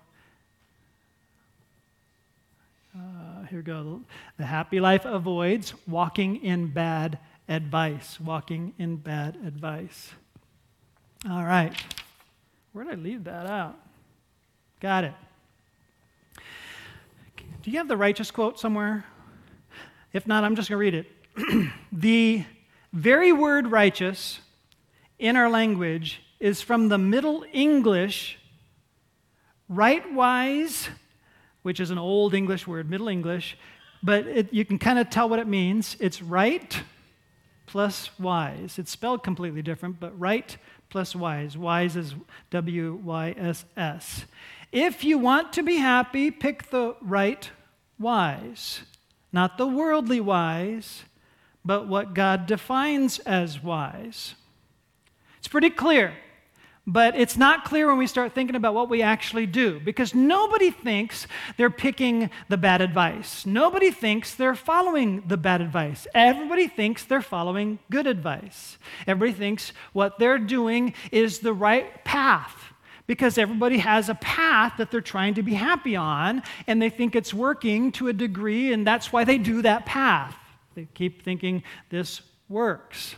uh, 2.97 3.47
here 3.49 3.61
we 3.61 3.63
go. 3.63 4.03
The 4.37 4.45
happy 4.45 4.81
life 4.81 5.05
avoids 5.05 5.73
walking 5.87 6.45
in 6.45 6.69
bad 6.69 7.19
advice. 7.49 8.21
Walking 8.21 8.75
in 8.79 8.97
bad 8.97 9.37
advice. 9.47 10.13
All 11.29 11.45
right. 11.45 11.73
Where 12.73 12.85
did 12.85 12.95
I 12.95 12.97
leave 12.97 13.25
that 13.25 13.47
out? 13.47 13.79
Got 14.81 15.05
it. 15.05 15.15
Do 17.63 17.71
you 17.71 17.79
have 17.79 17.89
the 17.89 17.97
righteous 17.97 18.31
quote 18.31 18.59
somewhere? 18.59 19.05
If 20.13 20.27
not, 20.27 20.45
I'm 20.45 20.57
just 20.57 20.69
going 20.69 20.77
to 20.93 20.99
read 20.99 21.07
it. 21.07 21.73
the 21.93 22.45
very 22.93 23.33
word 23.33 23.71
righteous 23.71 24.41
in 25.19 25.37
our 25.37 25.49
language 25.49 26.23
is 26.41 26.61
from 26.61 26.89
the 26.89 26.99
Middle 26.99 27.45
English, 27.53 28.39
rightwise 29.71 30.89
which 31.63 31.81
is 31.81 31.91
an 31.91 31.99
old 31.99 32.35
English 32.35 32.67
word, 32.67 32.91
Middle 32.91 33.09
English, 33.09 33.57
but 34.03 34.27
it, 34.27 34.53
you 34.53 34.65
can 34.65 34.79
kind 34.79 34.99
of 34.99 35.11
tell 35.11 35.29
what 35.29 35.39
it 35.39 35.47
means. 35.47 35.97
It's 36.01 36.21
right 36.21 36.83
plus 37.67 38.11
wise. 38.19 38.79
It's 38.79 38.91
spelled 38.91 39.23
completely 39.23 39.63
different, 39.63 40.01
but 40.01 40.19
right 40.19 40.57
plus 40.91 41.15
wise. 41.15 41.57
Wise 41.57 41.97
is 41.97 42.15
W 42.51 43.01
Y 43.03 43.35
S 43.39 43.65
S. 43.77 44.25
If 44.73 45.05
you 45.05 45.19
want 45.19 45.53
to 45.53 45.63
be 45.63 45.77
happy, 45.77 46.31
pick 46.31 46.71
the 46.71 46.97
right 47.03 47.49
wise, 47.99 48.81
not 49.31 49.59
the 49.59 49.67
worldly 49.67 50.21
wise, 50.21 51.03
but 51.63 51.87
what 51.87 52.15
God 52.15 52.47
defines 52.47 53.19
as 53.21 53.63
wise. 53.63 54.35
It's 55.39 55.49
pretty 55.49 55.71
clear. 55.71 56.15
But 56.85 57.17
it's 57.17 57.37
not 57.37 57.65
clear 57.65 57.87
when 57.87 57.99
we 57.99 58.09
start 58.09 58.33
thinking 58.33 58.57
about 58.57 58.75
what 58.75 58.89
we 58.89 59.03
actually 59.03 59.47
do 59.47 59.79
because 59.79 60.17
nobody 60.17 60.73
thinks 60.73 61.29
they're 61.57 61.71
picking 61.71 62.29
the 62.49 62.57
bad 62.57 62.81
advice. 62.81 63.47
Nobody 63.47 63.93
thinks 63.93 64.35
they're 64.35 64.57
following 64.57 65.23
the 65.29 65.37
bad 65.37 65.61
advice. 65.61 66.09
Everybody 66.13 66.67
thinks 66.67 67.05
they're 67.05 67.23
following 67.23 67.79
good 67.89 68.09
advice. 68.09 68.79
Everybody 69.07 69.33
thinks 69.33 69.73
what 69.93 70.19
they're 70.19 70.39
doing 70.39 70.95
is 71.13 71.39
the 71.39 71.53
right 71.53 72.03
path 72.05 72.72
because 73.07 73.39
everybody 73.39 73.79
has 73.79 74.09
a 74.09 74.15
path 74.15 74.75
that 74.79 74.91
they're 74.91 75.01
trying 75.01 75.35
to 75.35 75.43
be 75.43 75.55
happy 75.55 75.97
on 75.97 76.43
and 76.67 76.81
they 76.81 76.91
think 76.91 77.17
it's 77.17 77.35
working 77.35 77.93
to 77.93 78.09
a 78.09 78.13
degree 78.13 78.73
and 78.73 78.87
that's 78.87 79.13
why 79.13 79.25
they 79.25 79.39
do 79.39 79.63
that 79.63 79.87
path. 79.87 80.37
They 80.75 80.87
keep 80.95 81.23
thinking 81.23 81.63
this 81.91 82.23
works. 82.49 83.17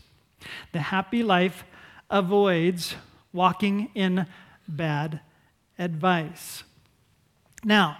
The 0.72 0.80
happy 0.80 1.22
life 1.22 1.64
avoids 2.10 2.94
walking 3.32 3.90
in 3.94 4.26
bad 4.68 5.20
advice. 5.78 6.64
Now, 7.62 7.98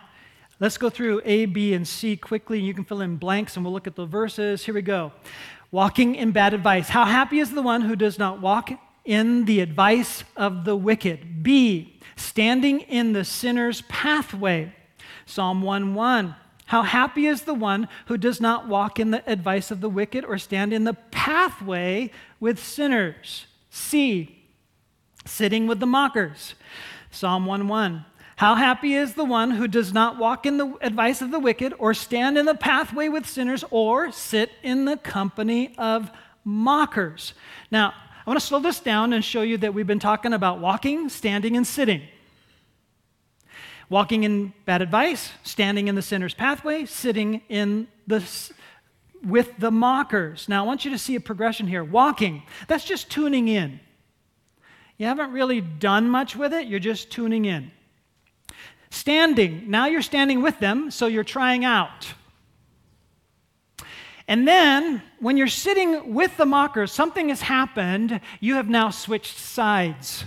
let's 0.61 0.79
go 0.79 0.91
through 0.91 1.23
A, 1.25 1.47
B, 1.47 1.75
and 1.75 1.87
C 1.87 2.17
quickly. 2.17 2.61
You 2.61 2.75
can 2.75 2.85
fill 2.85 3.01
in 3.01 3.17
blanks 3.17 3.57
and 3.57 3.65
we'll 3.65 3.73
look 3.73 3.87
at 3.87 3.97
the 3.97 4.07
verses. 4.07 4.65
Here 4.65 4.75
we 4.75 4.83
go. 4.83 5.13
Walking 5.71 6.15
in 6.15 6.33
bad 6.33 6.55
advice. 6.55 6.89
How 6.89 7.05
happy 7.05 7.41
is 7.41 7.51
the 7.53 7.63
one 7.63 7.83
who 7.83 7.97
does 7.97 8.19
not 8.19 8.41
walk 8.41 8.71
in 9.05 9.45
the 9.45 9.61
advice 9.61 10.25
of 10.37 10.65
the 10.65 10.77
wicked? 10.77 11.43
B, 11.43 12.01
standing 12.17 12.81
in 12.81 13.13
the 13.13 13.25
sinner's 13.25 13.83
pathway. 13.83 14.75
Psalm 15.27 15.63
1 15.63 15.95
1. 15.95 16.35
How 16.67 16.83
happy 16.83 17.27
is 17.27 17.43
the 17.43 17.55
one 17.55 17.89
who 18.07 18.17
does 18.17 18.41
not 18.41 18.69
walk 18.69 18.99
in 18.99 19.11
the 19.11 19.23
advice 19.31 19.71
of 19.71 19.81
the 19.81 19.89
wicked 19.89 20.25
or 20.25 20.39
stand 20.39 20.73
in 20.73 20.85
the 20.85 20.95
pathway 20.95 22.11
with 22.41 22.59
sinners. 22.59 23.47
C, 23.71 24.45
sitting 25.27 25.67
with 25.67 25.81
the 25.81 25.87
mockers. 25.87 26.55
Psalm 27.11 27.47
1 27.47 27.69
1. 27.69 28.05
How 28.37 28.57
happy 28.57 28.95
is 28.95 29.15
the 29.15 29.25
one 29.25 29.53
who 29.53 29.69
does 29.69 29.93
not 29.93 30.19
walk 30.19 30.45
in 30.47 30.57
the 30.57 30.75
advice 30.81 31.23
of 31.23 31.31
the 31.31 31.39
wicked, 31.39 31.73
or 31.79 31.95
stand 31.95 32.37
in 32.37 32.47
the 32.47 32.55
pathway 32.55 33.09
with 33.09 33.27
sinners, 33.27 33.65
or 33.71 34.11
sit 34.11 34.51
in 34.63 34.87
the 34.87 34.97
company 34.97 35.75
of 35.79 36.11
mockers. 36.45 37.35
Now, 37.71 37.95
I 38.27 38.31
want 38.31 38.41
to 38.41 38.47
slow 38.47 38.61
this 38.61 38.81
down 38.81 39.13
and 39.13 39.23
show 39.23 39.43
you 39.43 39.59
that 39.59 39.75
we've 39.75 39.87
been 39.87 39.99
talking 39.99 40.33
about 40.33 40.59
walking, 40.59 41.11
standing, 41.11 41.59
and 41.59 41.67
sitting. 41.67 42.03
Walking 43.91 44.25
in 44.25 44.55
bad 44.65 44.81
advice, 44.81 45.31
standing 45.43 45.89
in 45.89 45.95
the 45.95 46.01
sinner's 46.01 46.33
pathway, 46.33 46.87
sitting 46.87 47.43
in 47.51 47.87
the 48.07 48.25
with 49.23 49.57
the 49.59 49.71
mockers. 49.71 50.49
Now, 50.49 50.65
I 50.65 50.67
want 50.67 50.85
you 50.85 50.91
to 50.91 50.99
see 50.99 51.17
a 51.17 51.21
progression 51.21 51.67
here. 51.67 51.85
Walking, 51.85 52.43
that's 52.67 52.85
just 52.85 53.11
tuning 53.11 53.49
in. 53.49 53.81
You 54.97 55.07
haven't 55.07 55.33
really 55.33 55.61
done 55.61 56.09
much 56.09 56.37
with 56.37 56.55
it, 56.55 56.67
you're 56.67 56.81
just 56.81 57.11
tuning 57.11 57.45
in. 57.45 57.73
Standing, 58.91 59.71
now 59.71 59.87
you're 59.87 60.03
standing 60.03 60.41
with 60.41 60.59
them, 60.61 60.91
so 60.91 61.07
you're 61.07 61.25
trying 61.25 61.65
out. 61.65 62.15
And 64.27 64.49
then, 64.49 65.03
when 65.21 65.37
you're 65.37 65.49
sitting 65.49 66.15
with 66.15 66.37
the 66.37 66.47
mockers, 66.47 66.93
something 66.93 67.29
has 67.29 67.43
happened. 67.43 68.21
You 68.41 68.55
have 68.55 68.69
now 68.69 68.91
switched 68.91 69.37
sides. 69.37 70.25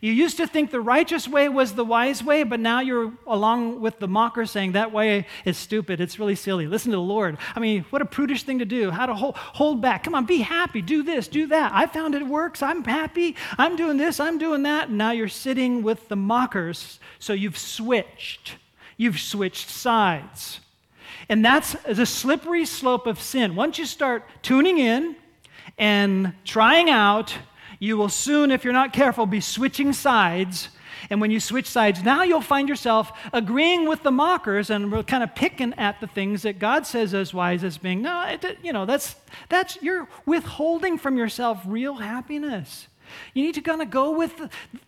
You 0.00 0.12
used 0.12 0.36
to 0.36 0.46
think 0.46 0.70
the 0.70 0.80
righteous 0.80 1.26
way 1.26 1.48
was 1.48 1.74
the 1.74 1.84
wise 1.84 2.22
way, 2.22 2.42
but 2.42 2.60
now 2.60 2.80
you're 2.80 3.12
along 3.26 3.80
with 3.80 3.98
the 3.98 4.08
mocker 4.08 4.46
saying 4.46 4.72
that 4.72 4.92
way 4.92 5.26
is 5.44 5.56
stupid. 5.56 6.00
It's 6.00 6.18
really 6.18 6.34
silly. 6.34 6.66
Listen 6.66 6.90
to 6.90 6.96
the 6.96 7.02
Lord. 7.02 7.38
I 7.56 7.60
mean, 7.60 7.84
what 7.90 8.02
a 8.02 8.04
prudish 8.04 8.42
thing 8.42 8.58
to 8.58 8.64
do. 8.64 8.90
How 8.90 9.06
to 9.06 9.14
hold, 9.14 9.36
hold 9.36 9.80
back. 9.80 10.04
Come 10.04 10.14
on, 10.14 10.26
be 10.26 10.38
happy. 10.38 10.82
Do 10.82 11.02
this, 11.02 11.26
do 11.26 11.46
that. 11.48 11.72
I 11.74 11.86
found 11.86 12.14
it 12.14 12.26
works. 12.26 12.62
I'm 12.62 12.84
happy. 12.84 13.36
I'm 13.56 13.76
doing 13.76 13.96
this, 13.96 14.20
I'm 14.20 14.38
doing 14.38 14.62
that. 14.64 14.88
And 14.88 14.98
now 14.98 15.10
you're 15.10 15.28
sitting 15.28 15.82
with 15.82 16.08
the 16.08 16.16
mockers. 16.16 17.00
So 17.18 17.32
you've 17.32 17.58
switched. 17.58 18.56
You've 18.96 19.18
switched 19.18 19.68
sides. 19.70 20.60
And 21.28 21.44
that's 21.44 21.74
the 21.86 22.06
slippery 22.06 22.64
slope 22.64 23.06
of 23.06 23.20
sin. 23.20 23.54
Once 23.54 23.78
you 23.78 23.86
start 23.86 24.24
tuning 24.42 24.78
in 24.78 25.16
and 25.78 26.32
trying 26.44 26.90
out, 26.90 27.34
you 27.78 27.96
will 27.96 28.08
soon, 28.08 28.50
if 28.50 28.64
you're 28.64 28.72
not 28.72 28.92
careful, 28.92 29.26
be 29.26 29.40
switching 29.40 29.92
sides 29.92 30.70
And 31.10 31.20
when 31.20 31.30
you 31.30 31.40
switch 31.40 31.66
sides, 31.66 32.02
now 32.02 32.22
you'll 32.22 32.40
find 32.40 32.68
yourself 32.68 33.12
agreeing 33.32 33.88
with 33.88 34.02
the 34.02 34.10
mockers 34.10 34.70
and 34.70 35.06
kind 35.06 35.22
of 35.22 35.34
picking 35.34 35.74
at 35.74 36.00
the 36.00 36.06
things 36.06 36.42
that 36.42 36.58
God 36.58 36.86
says 36.86 37.14
as 37.14 37.32
wise 37.32 37.64
as 37.64 37.78
being, 37.78 38.02
no, 38.02 38.26
it, 38.26 38.58
you 38.62 38.72
know, 38.72 38.84
that's, 38.86 39.16
that's, 39.48 39.80
you're 39.82 40.08
withholding 40.26 40.98
from 40.98 41.16
yourself 41.16 41.60
real 41.66 41.94
happiness. 41.94 42.88
You 43.32 43.42
need 43.42 43.54
to 43.54 43.62
kind 43.62 43.80
of 43.80 43.90
go 43.90 44.10
with, 44.10 44.32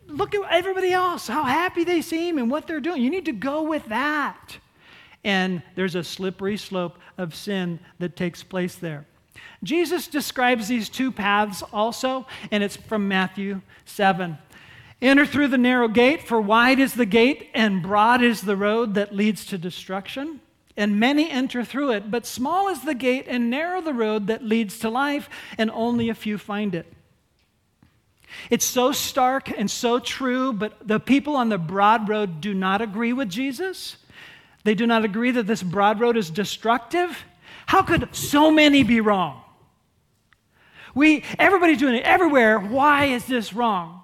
look 0.07 0.35
at 0.35 0.43
everybody 0.51 0.93
else, 0.93 1.27
how 1.27 1.45
happy 1.45 1.85
they 1.85 2.03
seem 2.03 2.37
and 2.39 2.51
what 2.51 2.67
they're 2.67 2.81
doing. 2.81 3.03
You 3.03 3.11
need 3.11 3.25
to 3.27 3.33
go 3.33 3.63
with 3.63 3.87
that. 3.87 4.59
And 5.25 5.63
there's 5.75 5.95
a 5.95 6.05
slippery 6.05 6.57
slope 6.57 6.99
of 7.19 7.35
sin 7.35 7.81
that 7.99 8.17
takes 8.17 8.43
place 8.43 8.75
there. 8.75 9.07
Jesus 9.63 10.07
describes 10.07 10.69
these 10.69 10.89
two 10.89 11.13
paths 11.13 11.63
also, 11.73 12.27
and 12.51 12.63
it's 12.63 12.77
from 12.77 13.09
Matthew 13.09 13.61
7. 13.85 14.39
Enter 15.03 15.27
through 15.27 15.49
the 15.49 15.59
narrow 15.59 15.89
gate, 15.89 16.27
for 16.27 16.41
wide 16.41 16.79
is 16.79 16.95
the 16.95 17.07
gate 17.07 17.49
and 17.55 17.83
broad 17.83 18.23
is 18.23 18.43
the 18.43 18.57
road 18.57 18.95
that 18.95 19.15
leads 19.15 19.47
to 19.47 19.59
destruction, 19.59 20.41
and 20.77 21.01
many 21.01 21.31
enter 21.31 21.65
through 21.65 21.93
it. 21.93 22.11
But 22.11 22.27
small 22.27 22.69
is 22.69 22.83
the 22.83 22.95
gate 22.95 23.27
and 23.29 23.51
narrow 23.51 23.81
the 23.81 23.95
road 23.95 24.27
that 24.29 24.45
leads 24.45 24.79
to 24.81 24.91
life, 24.91 25.29
and 25.59 25.71
only 25.71 26.09
a 26.09 26.15
few 26.15 26.39
find 26.39 26.75
it. 26.75 26.91
It's 28.49 28.65
so 28.65 28.93
stark 28.93 29.51
and 29.51 29.71
so 29.71 29.99
true, 29.99 30.53
but 30.53 30.87
the 30.87 31.01
people 31.01 31.37
on 31.37 31.49
the 31.49 31.59
broad 31.59 32.09
road 32.09 32.41
do 32.41 32.55
not 32.55 32.81
agree 32.81 33.13
with 33.13 33.29
Jesus. 33.29 33.97
They 34.65 34.75
do 34.75 34.87
not 34.87 35.05
agree 35.05 35.31
that 35.31 35.47
this 35.47 35.63
broad 35.63 36.01
road 36.01 36.17
is 36.17 36.31
destructive. 36.31 37.25
How 37.67 37.83
could 37.83 38.15
so 38.15 38.51
many 38.51 38.83
be 38.83 39.01
wrong? 39.01 39.43
We, 40.95 41.25
everybody's 41.39 41.79
doing 41.79 41.95
it 41.95 42.05
everywhere. 42.05 42.59
Why 42.59 43.07
is 43.07 43.25
this 43.27 43.53
wrong? 43.53 44.03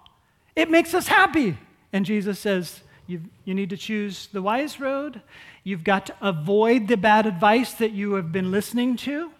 It 0.54 0.70
makes 0.70 0.94
us 0.94 1.08
happy. 1.08 1.58
And 1.92 2.06
Jesus 2.06 2.38
says, 2.38 2.80
you, 3.06 3.22
you 3.44 3.54
need 3.54 3.70
to 3.70 3.76
choose 3.76 4.28
the 4.32 4.42
wise 4.42 4.80
road. 4.80 5.20
You've 5.64 5.84
got 5.84 6.06
to 6.06 6.14
avoid 6.20 6.88
the 6.88 6.96
bad 6.96 7.26
advice 7.26 7.74
that 7.74 7.92
you 7.92 8.14
have 8.14 8.32
been 8.32 8.50
listening 8.50 8.96
to. 8.98 9.30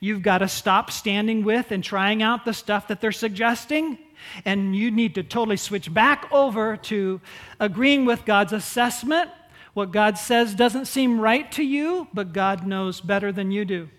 You've 0.00 0.22
got 0.22 0.38
to 0.38 0.48
stop 0.48 0.90
standing 0.90 1.44
with 1.44 1.70
and 1.70 1.84
trying 1.84 2.22
out 2.22 2.44
the 2.44 2.52
stuff 2.52 2.88
that 2.88 3.00
they're 3.00 3.12
suggesting. 3.12 3.98
And 4.44 4.74
you 4.74 4.90
need 4.90 5.14
to 5.14 5.22
totally 5.22 5.56
switch 5.56 5.92
back 5.92 6.26
over 6.32 6.76
to 6.78 7.20
agreeing 7.60 8.04
with 8.04 8.24
God's 8.24 8.52
assessment. 8.52 9.30
What 9.76 9.92
God 9.92 10.16
says 10.16 10.54
doesn't 10.54 10.86
seem 10.86 11.20
right 11.20 11.52
to 11.52 11.62
you, 11.62 12.08
but 12.14 12.32
God 12.32 12.66
knows 12.66 13.02
better 13.02 13.30
than 13.30 13.50
you 13.50 13.66
do. 13.66 13.90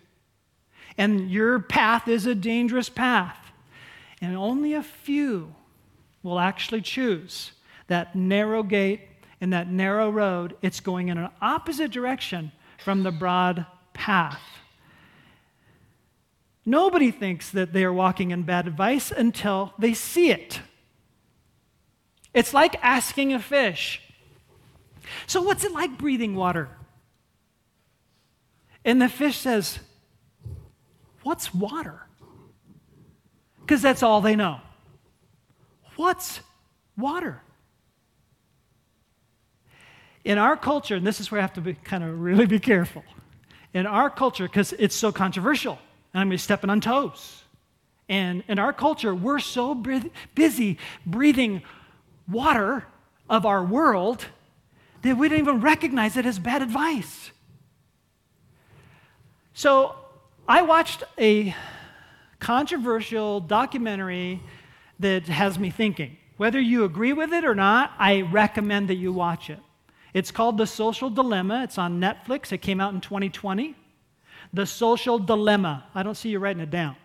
And 0.98 1.30
your 1.30 1.60
path 1.60 2.08
is 2.08 2.26
a 2.26 2.34
dangerous 2.34 2.90
path. 2.90 3.38
And 4.20 4.36
only 4.36 4.74
a 4.74 4.82
few 4.82 5.54
will 6.24 6.40
actually 6.40 6.82
choose 6.82 7.52
that 7.90 8.16
narrow 8.16 8.64
gate 8.64 9.02
and 9.40 9.54
that 9.54 9.70
narrow 9.70 10.10
road. 10.10 10.58
It's 10.64 10.80
going 10.80 11.10
in 11.10 11.20
an 11.20 11.30
opposite 11.44 11.92
direction 11.92 12.52
from 12.80 13.04
the 13.04 13.12
broad 13.12 13.68
path. 13.94 14.42
Nobody 16.66 17.12
thinks 17.12 17.52
that 17.52 17.74
they 17.74 17.84
are 17.84 17.94
walking 17.94 18.32
in 18.32 18.42
bad 18.42 18.66
advice 18.66 19.12
until 19.12 19.76
they 19.78 19.94
see 19.94 20.32
it. 20.32 20.60
It's 22.34 22.52
like 22.52 22.84
asking 22.84 23.32
a 23.32 23.40
fish, 23.40 24.02
So, 25.26 25.42
what's 25.42 25.64
it 25.64 25.72
like 25.72 25.98
breathing 25.98 26.36
water? 26.36 26.70
And 28.86 29.02
the 29.02 29.10
fish 29.10 29.38
says, 29.38 29.80
What's 31.24 31.54
water? 31.54 32.08
Because 33.60 33.82
that's 33.82 34.02
all 34.02 34.22
they 34.22 34.38
know. 34.38 34.62
What's 35.98 36.40
water? 36.98 37.42
In 40.24 40.38
our 40.38 40.56
culture, 40.56 40.96
and 40.96 41.06
this 41.06 41.20
is 41.20 41.30
where 41.30 41.40
I 41.40 41.42
have 41.42 41.54
to 41.54 41.62
be 41.62 41.74
kind 41.74 42.04
of 42.04 42.22
really 42.22 42.46
be 42.46 42.60
careful. 42.60 43.04
In 43.74 43.86
our 43.86 44.10
culture, 44.10 44.46
because 44.46 44.74
it's 44.80 44.96
so 44.96 45.12
controversial, 45.12 45.80
and 46.14 46.22
I'm 46.22 46.28
going 46.28 46.38
to 46.38 46.44
stepping 46.44 46.70
on 46.70 46.80
toes. 46.80 47.44
And 48.08 48.44
in 48.48 48.58
our 48.58 48.72
culture, 48.72 49.14
we're 49.14 49.40
so 49.40 49.76
busy 50.34 50.78
breathing 51.06 51.62
water 52.28 52.86
of 53.30 53.46
our 53.46 53.64
world 53.64 54.26
that 55.08 55.18
we 55.18 55.30
don't 55.30 55.40
even 55.40 55.62
recognize 55.62 56.18
it 56.18 56.26
as 56.26 56.38
bad 56.38 56.62
advice. 56.62 57.32
So 59.54 59.96
I 60.48 60.62
watched 60.62 61.04
a 61.18 61.56
controversial 62.40 63.40
documentary 63.40 64.42
that 65.00 65.24
has 65.28 65.58
me 65.58 65.70
thinking. 65.70 66.18
Whether 66.38 66.60
you 66.60 66.84
agree 66.84 67.14
with 67.14 67.34
it 67.34 67.46
or 67.46 67.56
not, 67.56 67.94
I 67.98 68.22
recommend 68.22 68.90
that 68.90 68.96
you 68.96 69.14
watch 69.14 69.50
it. 69.50 69.60
It's 70.14 70.30
called 70.30 70.58
The 70.58 70.68
Social 70.68 71.10
Dilemma. 71.10 71.64
It's 71.64 71.78
on 71.78 72.00
Netflix. 72.00 72.52
It 72.52 72.60
came 72.60 72.82
out 72.82 72.94
in 72.94 73.02
2020. 73.02 73.76
The 74.54 74.66
Social 74.66 75.20
Dilemma. 75.20 75.86
I 75.96 76.04
don't 76.04 76.16
see 76.16 76.30
you 76.30 76.40
writing 76.40 76.62
it 76.62 76.70
down. 76.70 76.96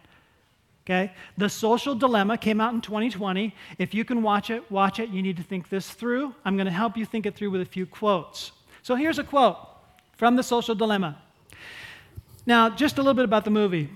Okay? 0.85 1.13
The 1.39 1.49
Social 1.49 1.95
Dilemma 1.95 2.37
came 2.37 2.61
out 2.61 2.75
in 2.75 2.81
2020. 2.81 3.55
If 3.79 3.95
you 3.95 4.05
can 4.05 4.23
watch 4.23 4.51
it, 4.51 4.69
watch 4.71 4.99
it. 4.99 5.11
You 5.11 5.23
need 5.23 5.37
to 5.37 5.43
think 5.43 5.69
this 5.69 5.91
through. 5.91 6.35
I'm 6.45 6.57
going 6.57 6.67
to 6.67 6.73
help 6.73 6.97
you 6.97 7.07
think 7.07 7.27
it 7.27 7.37
through 7.37 7.51
with 7.51 7.61
a 7.61 7.67
few 7.67 7.87
quotes. 7.87 8.53
So 8.83 8.97
here's 8.97 9.19
a 9.19 9.25
quote 9.25 9.57
from 10.17 10.37
The 10.37 10.43
Social 10.43 10.75
Dilemma. 10.75 11.19
Now, 12.47 12.69
just 12.69 12.99
a 12.99 13.01
little 13.01 13.15
bit 13.15 13.25
about 13.25 13.45
the 13.45 13.51
movie. 13.51 13.89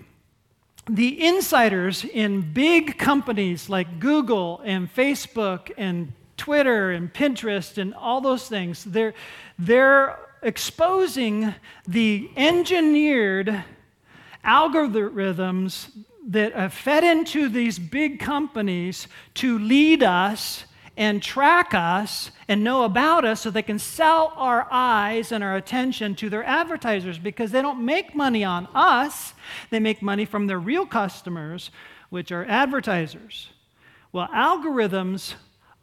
The 0.89 1.27
insiders 1.27 2.05
in 2.05 2.53
big 2.53 2.97
companies 2.97 3.69
like 3.69 3.99
Google 3.99 4.61
and 4.65 4.93
Facebook 4.95 5.73
and 5.77 6.13
Twitter 6.37 6.93
and 6.93 7.13
Pinterest 7.13 7.79
and 7.79 7.93
all 7.95 8.21
those 8.21 8.49
things, 8.49 8.85
they're, 8.85 9.15
they're 9.59 10.17
exposing 10.43 11.53
the 11.89 12.31
engineered 12.37 13.65
algorithms 14.45 15.91
that 16.27 16.53
have 16.55 16.73
fed 16.73 17.05
into 17.05 17.49
these 17.49 17.79
big 17.79 18.19
companies 18.19 19.07
to 19.35 19.59
lead 19.59 20.03
us 20.03 20.65
and 20.97 21.23
track 21.23 21.75
us 21.75 22.31
and 22.49 22.65
know 22.65 22.85
about 22.85 23.25
us 23.25 23.43
so 23.43 23.51
they 23.51 23.63
can 23.63 23.79
sell 23.79 24.33
our 24.37 24.67
eyes 24.71 25.31
and 25.31 25.45
our 25.45 25.57
attention 25.57 26.15
to 26.17 26.31
their 26.31 26.45
advertisers 26.45 27.19
because 27.19 27.51
they 27.51 27.63
don't 27.63 27.85
make 27.85 28.15
money 28.15 28.45
on 28.45 28.67
us. 28.75 29.35
They 29.71 29.79
make 29.79 30.03
money 30.03 30.25
from 30.25 30.47
their 30.47 30.59
real 30.59 30.87
customers, 30.87 31.71
which 32.09 32.33
are 32.33 32.45
advertisers. 32.47 33.51
Well, 34.13 34.29
algorithms 34.29 35.35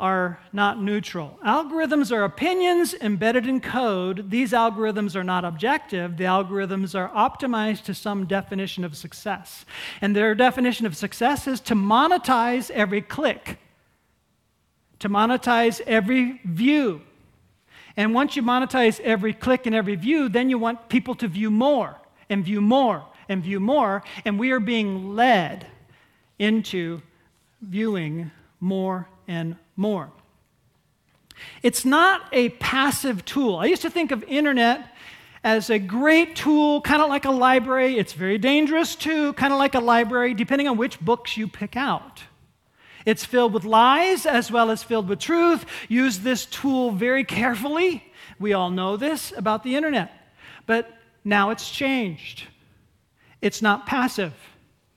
are 0.03 0.37
not 0.51 0.79
neutral. 0.81 1.39
Algorithms 1.43 2.11
are 2.11 2.25
opinions 2.25 2.93
embedded 2.93 3.47
in 3.47 3.59
code. 3.61 4.29
These 4.29 4.51
algorithms 4.51 5.15
are 5.15 5.23
not 5.23 5.45
objective. 5.45 6.17
The 6.17 6.25
algorithms 6.25 6.93
are 6.93 7.09
optimized 7.09 7.85
to 7.85 7.95
some 7.95 8.25
definition 8.25 8.83
of 8.83 8.95
success. 8.95 9.65
And 10.01 10.15
their 10.15 10.35
definition 10.35 10.85
of 10.85 10.95
success 10.95 11.47
is 11.47 11.59
to 11.61 11.73
monetize 11.73 12.69
every 12.69 13.01
click 13.01 13.57
to 15.03 15.09
monetize 15.09 15.81
every 15.81 16.39
view. 16.45 17.01
And 17.97 18.13
once 18.13 18.37
you 18.37 18.41
monetize 18.41 19.01
every 19.01 19.33
click 19.33 19.65
and 19.65 19.75
every 19.75 19.95
view, 19.95 20.29
then 20.29 20.49
you 20.49 20.57
want 20.57 20.87
people 20.87 21.13
to 21.15 21.27
view 21.27 21.51
more 21.51 21.99
and 22.29 22.45
view 22.45 22.61
more 22.61 23.05
and 23.27 23.43
view 23.43 23.59
more. 23.59 24.01
And 24.23 24.39
we 24.39 24.51
are 24.51 24.61
being 24.61 25.13
led 25.13 25.67
into 26.39 27.01
viewing 27.61 28.31
more 28.61 29.09
and 29.27 29.55
more. 29.75 30.11
It's 31.61 31.85
not 31.85 32.21
a 32.31 32.49
passive 32.49 33.25
tool. 33.25 33.57
I 33.57 33.65
used 33.65 33.81
to 33.81 33.89
think 33.89 34.11
of 34.11 34.23
internet 34.23 34.87
as 35.43 35.69
a 35.69 35.79
great 35.79 36.35
tool, 36.35 36.81
kind 36.81 37.01
of 37.01 37.09
like 37.09 37.25
a 37.25 37.31
library. 37.31 37.97
It's 37.97 38.13
very 38.13 38.37
dangerous 38.37 38.95
too, 38.95 39.33
kind 39.33 39.51
of 39.51 39.59
like 39.59 39.75
a 39.75 39.79
library, 39.79 40.33
depending 40.33 40.67
on 40.67 40.77
which 40.77 40.99
books 40.99 41.35
you 41.35 41.47
pick 41.47 41.75
out. 41.75 42.23
It's 43.05 43.25
filled 43.25 43.53
with 43.53 43.65
lies 43.65 44.25
as 44.25 44.49
well 44.49 44.71
as 44.71 44.83
filled 44.83 45.09
with 45.09 45.19
truth. 45.19 45.65
Use 45.89 46.19
this 46.19 46.45
tool 46.45 46.91
very 46.91 47.25
carefully. 47.25 48.05
We 48.39 48.53
all 48.53 48.71
know 48.71 48.95
this 48.95 49.33
about 49.35 49.63
the 49.63 49.75
internet. 49.75 50.11
But 50.65 50.89
now 51.25 51.49
it's 51.49 51.69
changed. 51.69 52.43
It's 53.41 53.61
not 53.61 53.85
passive, 53.85 54.33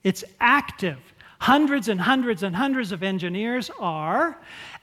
it's 0.03 0.23
active. 0.39 0.99
Hundreds 1.39 1.87
and 1.87 2.01
hundreds 2.01 2.43
and 2.43 2.55
hundreds 2.55 2.91
of 2.91 3.03
engineers 3.03 3.69
are 3.79 4.37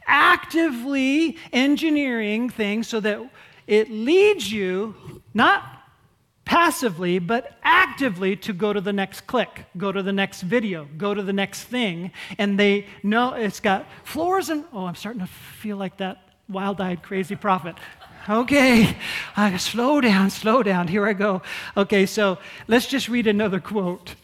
actively 0.07 1.37
engineering 1.53 2.49
things 2.49 2.89
so 2.89 3.01
that 3.01 3.21
it 3.67 3.91
leads 3.91 4.53
you 4.53 4.95
not 5.33 5.75
passively, 6.45 7.19
but 7.19 7.59
actively 7.63 8.37
to 8.37 8.53
go 8.53 8.73
to 8.73 8.81
the 8.81 8.93
next 8.93 9.27
click, 9.27 9.65
go 9.77 9.91
to 9.91 10.03
the 10.03 10.13
next 10.13 10.43
video, 10.43 10.87
go 10.99 11.15
to 11.15 11.23
the 11.23 11.33
next 11.33 11.65
thing. 11.65 12.11
And 12.39 12.59
they 12.59 12.87
know 13.03 13.35
it's 13.35 13.61
got 13.61 13.87
floors 14.05 14.51
and, 14.51 14.65
oh, 14.73 14.87
I'm 14.87 14.95
starting 14.95 15.21
to 15.21 15.27
feel 15.27 15.77
like 15.77 15.97
that 15.99 16.29
wild 16.49 16.81
eyed 16.81 17.03
crazy 17.03 17.37
prophet. 17.37 17.77
Okay, 18.29 18.97
uh, 19.37 19.57
slow 19.59 20.01
down, 20.01 20.31
slow 20.31 20.63
down. 20.63 20.89
Here 20.89 21.07
I 21.07 21.13
go. 21.13 21.43
Okay, 21.77 22.07
so 22.07 22.39
let's 22.69 22.87
just 22.87 23.09
read 23.09 23.27
another 23.27 23.61
quote. 23.61 24.15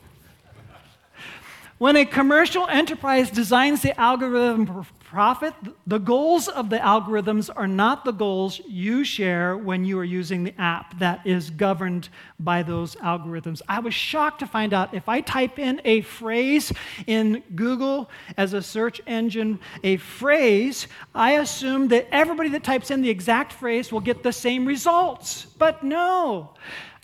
When 1.81 1.97
a 1.97 2.05
commercial 2.05 2.67
enterprise 2.67 3.31
designs 3.31 3.81
the 3.81 3.99
algorithm 3.99 4.67
for 4.67 4.85
profit, 5.03 5.55
the 5.87 5.97
goals 5.97 6.47
of 6.47 6.69
the 6.69 6.77
algorithms 6.77 7.49
are 7.57 7.67
not 7.67 8.05
the 8.05 8.13
goals 8.13 8.61
you 8.69 9.03
share 9.03 9.57
when 9.57 9.87
you 9.87 9.99
are 9.99 10.05
using 10.05 10.45
the 10.45 10.53
app 10.61 10.99
that 10.99 11.27
is 11.27 11.49
governed 11.49 12.11
by 12.39 12.63
those 12.63 12.97
algorithms. 12.97 13.63
I 13.67 13.81
was 13.81 13.95
shocked 13.95 14.41
to 14.41 14.47
find 14.47 14.75
out 14.75 14.93
if 14.93 15.09
I 15.09 15.23
type 15.23 15.59
in 15.59 15.81
a 15.87 16.03
phrase 16.03 16.71
in 17.07 17.43
Google 17.55 18.11
as 18.37 18.53
a 18.53 18.61
search 18.61 19.01
engine, 19.07 19.59
a 19.83 19.97
phrase, 19.97 20.87
I 21.15 21.39
assume 21.39 21.89
that 21.89 22.09
everybody 22.13 22.51
that 22.51 22.63
types 22.63 22.91
in 22.91 23.01
the 23.01 23.09
exact 23.09 23.55
phrase 23.55 23.91
will 23.91 24.01
get 24.01 24.23
the 24.23 24.35
same 24.35 24.67
results. 24.67 25.47
But 25.57 25.83
no. 25.83 26.51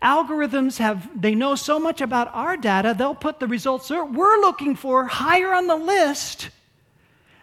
Algorithms 0.03 0.79
have, 0.79 1.09
they 1.21 1.35
know 1.35 1.55
so 1.55 1.79
much 1.79 2.01
about 2.01 2.33
our 2.35 2.57
data, 2.57 2.95
they'll 2.97 3.15
put 3.15 3.41
the 3.41 3.47
results 3.47 3.91
we're 3.91 4.41
looking 4.41 4.77
for 4.77 5.07
higher 5.07 5.55
on 5.55 5.67
the 5.67 5.77
list 5.77 6.51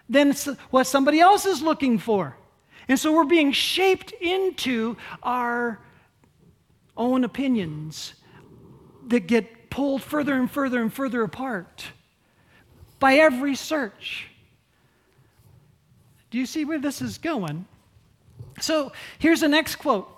than 0.08 0.34
what 0.70 0.86
somebody 0.86 1.20
else 1.20 1.46
is 1.46 1.62
looking 1.62 1.98
for. 1.98 2.38
And 2.88 3.00
so 3.00 3.14
we're 3.14 3.24
being 3.24 3.52
shaped 3.52 4.12
into 4.12 4.98
our 5.24 5.80
own 6.96 7.24
opinions 7.24 8.14
that 9.08 9.22
get 9.22 9.70
pulled 9.70 10.04
further 10.04 10.36
and 10.36 10.50
further 10.50 10.82
and 10.82 10.94
further 10.94 11.24
apart 11.24 11.86
by 13.00 13.16
every 13.16 13.56
search. 13.56 14.28
Do 16.30 16.38
you 16.38 16.46
see 16.46 16.66
where 16.66 16.80
this 16.80 17.02
is 17.02 17.18
going? 17.18 17.66
So 18.60 18.92
here's 19.18 19.42
the 19.42 19.48
next 19.48 19.78
quote 19.78 20.13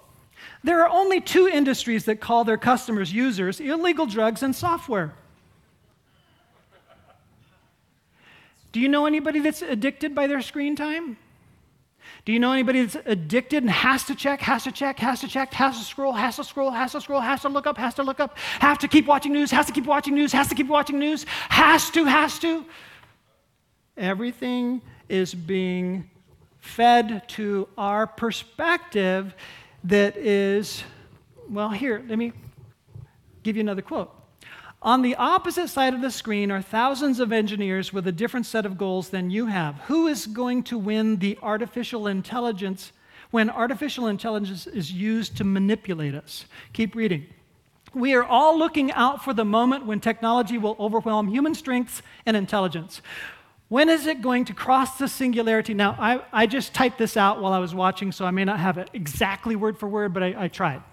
there 0.65 0.82
are 0.82 0.89
only 0.89 1.21
two 1.21 1.47
industries 1.47 2.06
that 2.06 2.19
call 2.19 2.43
their 2.43 2.58
customers 2.58 3.13
users 3.13 3.60
illegal 3.60 4.08
drugs 4.08 4.41
and 4.41 4.56
software. 4.56 5.13
Do 8.71 8.80
you 8.80 8.89
know 8.89 9.06
anybody 9.06 9.39
that's 9.39 9.62
addicted 9.62 10.15
by 10.15 10.25
their 10.25 10.41
screen 10.41 10.75
time? 10.75 11.17
Do 12.25 12.34
you 12.34 12.39
know 12.39 12.51
anybody 12.51 12.84
that's 12.84 12.97
addicted 13.06 13.62
and 13.62 13.69
has 13.69 14.06
to 14.06 14.15
check, 14.15 14.41
has 14.41 14.63
to 14.63 14.71
check, 14.71 14.97
has 14.97 15.21
to 15.21 15.28
check, 15.28 15.54
has 15.54 15.78
to 15.78 15.86
scroll, 15.86 16.12
has 16.13 16.38
to 16.38 16.43
scroll, 16.43 16.71
has 16.71 16.93
to 16.93 17.01
scroll, 17.01 17.21
has 17.21 17.41
to 17.41 17.49
look 17.49 17.67
up, 17.67 17.78
has 17.78 17.93
to 17.93 18.04
look 18.04 18.19
up, 18.19 18.36
have 18.60 18.80
to 18.80 18.88
keep 18.88 19.06
watching 19.06 19.34
news, 19.34 19.51
has 19.51 19.67
to 19.67 19.71
keep 19.71 19.86
watching 19.86 20.15
news, 20.15 20.32
has 20.32 20.47
to 20.47 20.56
keep 20.56 20.67
watching 20.67 20.97
news, 20.97 21.25
has 21.49 21.91
to, 21.91 22.06
has 22.06 22.39
to? 22.39 22.65
Everything 23.97 24.82
is 25.10 25.36
being 25.36 26.10
fed 26.58 27.30
to 27.30 27.67
our 27.78 28.08
perspective 28.08 29.36
that 29.86 30.17
is, 30.17 30.84
well, 31.50 31.69
here, 31.69 32.04
let 32.08 32.17
me 32.17 32.34
give 33.43 33.56
you 33.56 33.62
another 33.62 33.82
quote. 33.82 34.12
On 34.82 35.02
the 35.02 35.15
opposite 35.15 35.69
side 35.69 35.93
of 35.93 36.02
the 36.02 36.12
screen 36.12 36.52
are 36.52 36.62
thousands 36.62 37.19
of 37.19 37.32
engineers 37.32 37.91
with 37.91 38.08
a 38.08 38.12
different 38.12 38.45
set 38.45 38.65
of 38.65 38.78
goals 38.78 39.10
than 39.10 39.32
you 39.32 39.48
have. 39.48 39.76
Who 39.88 40.08
is 40.08 40.28
going 40.28 40.63
to 40.63 40.78
win 40.78 41.17
the 41.17 41.39
artificial 41.41 42.08
intelligence 42.08 42.91
when 43.32 43.50
artificial 43.50 44.08
intelligence 44.08 44.67
is 44.67 44.91
used 44.91 45.38
to 45.38 45.43
manipulate 45.43 46.13
us? 46.13 46.45
Keep 46.74 46.95
reading. 46.95 47.26
We 47.93 48.13
are 48.13 48.24
all 48.24 48.60
looking 48.60 48.91
out 48.91 49.24
for 49.24 49.34
the 49.34 49.45
moment 49.45 49.86
when 49.86 50.00
technology 50.00 50.58
will 50.58 50.76
overwhelm 50.80 51.30
human 51.30 51.56
strengths 51.56 52.02
and 52.26 52.36
intelligence. 52.36 53.02
When 53.67 53.89
is 53.89 54.06
it 54.06 54.21
going 54.21 54.45
to 54.45 54.54
cross 54.54 54.97
the 54.99 55.08
singularity? 55.08 55.73
Now, 55.73 55.95
I, 55.99 56.21
I 56.32 56.45
just 56.45 56.73
typed 56.73 56.97
this 56.97 57.17
out 57.17 57.41
while 57.41 57.51
I 57.51 57.60
was 57.60 57.73
watching, 57.73 58.12
so 58.12 58.25
I 58.25 58.32
may 58.32 58.45
not 58.45 58.60
have 58.60 58.78
it 58.78 58.89
exactly 58.93 59.56
word 59.56 59.78
for 59.78 59.89
word, 59.89 60.13
but 60.13 60.21
I, 60.21 60.36
I 60.38 60.47
tried. 60.47 60.84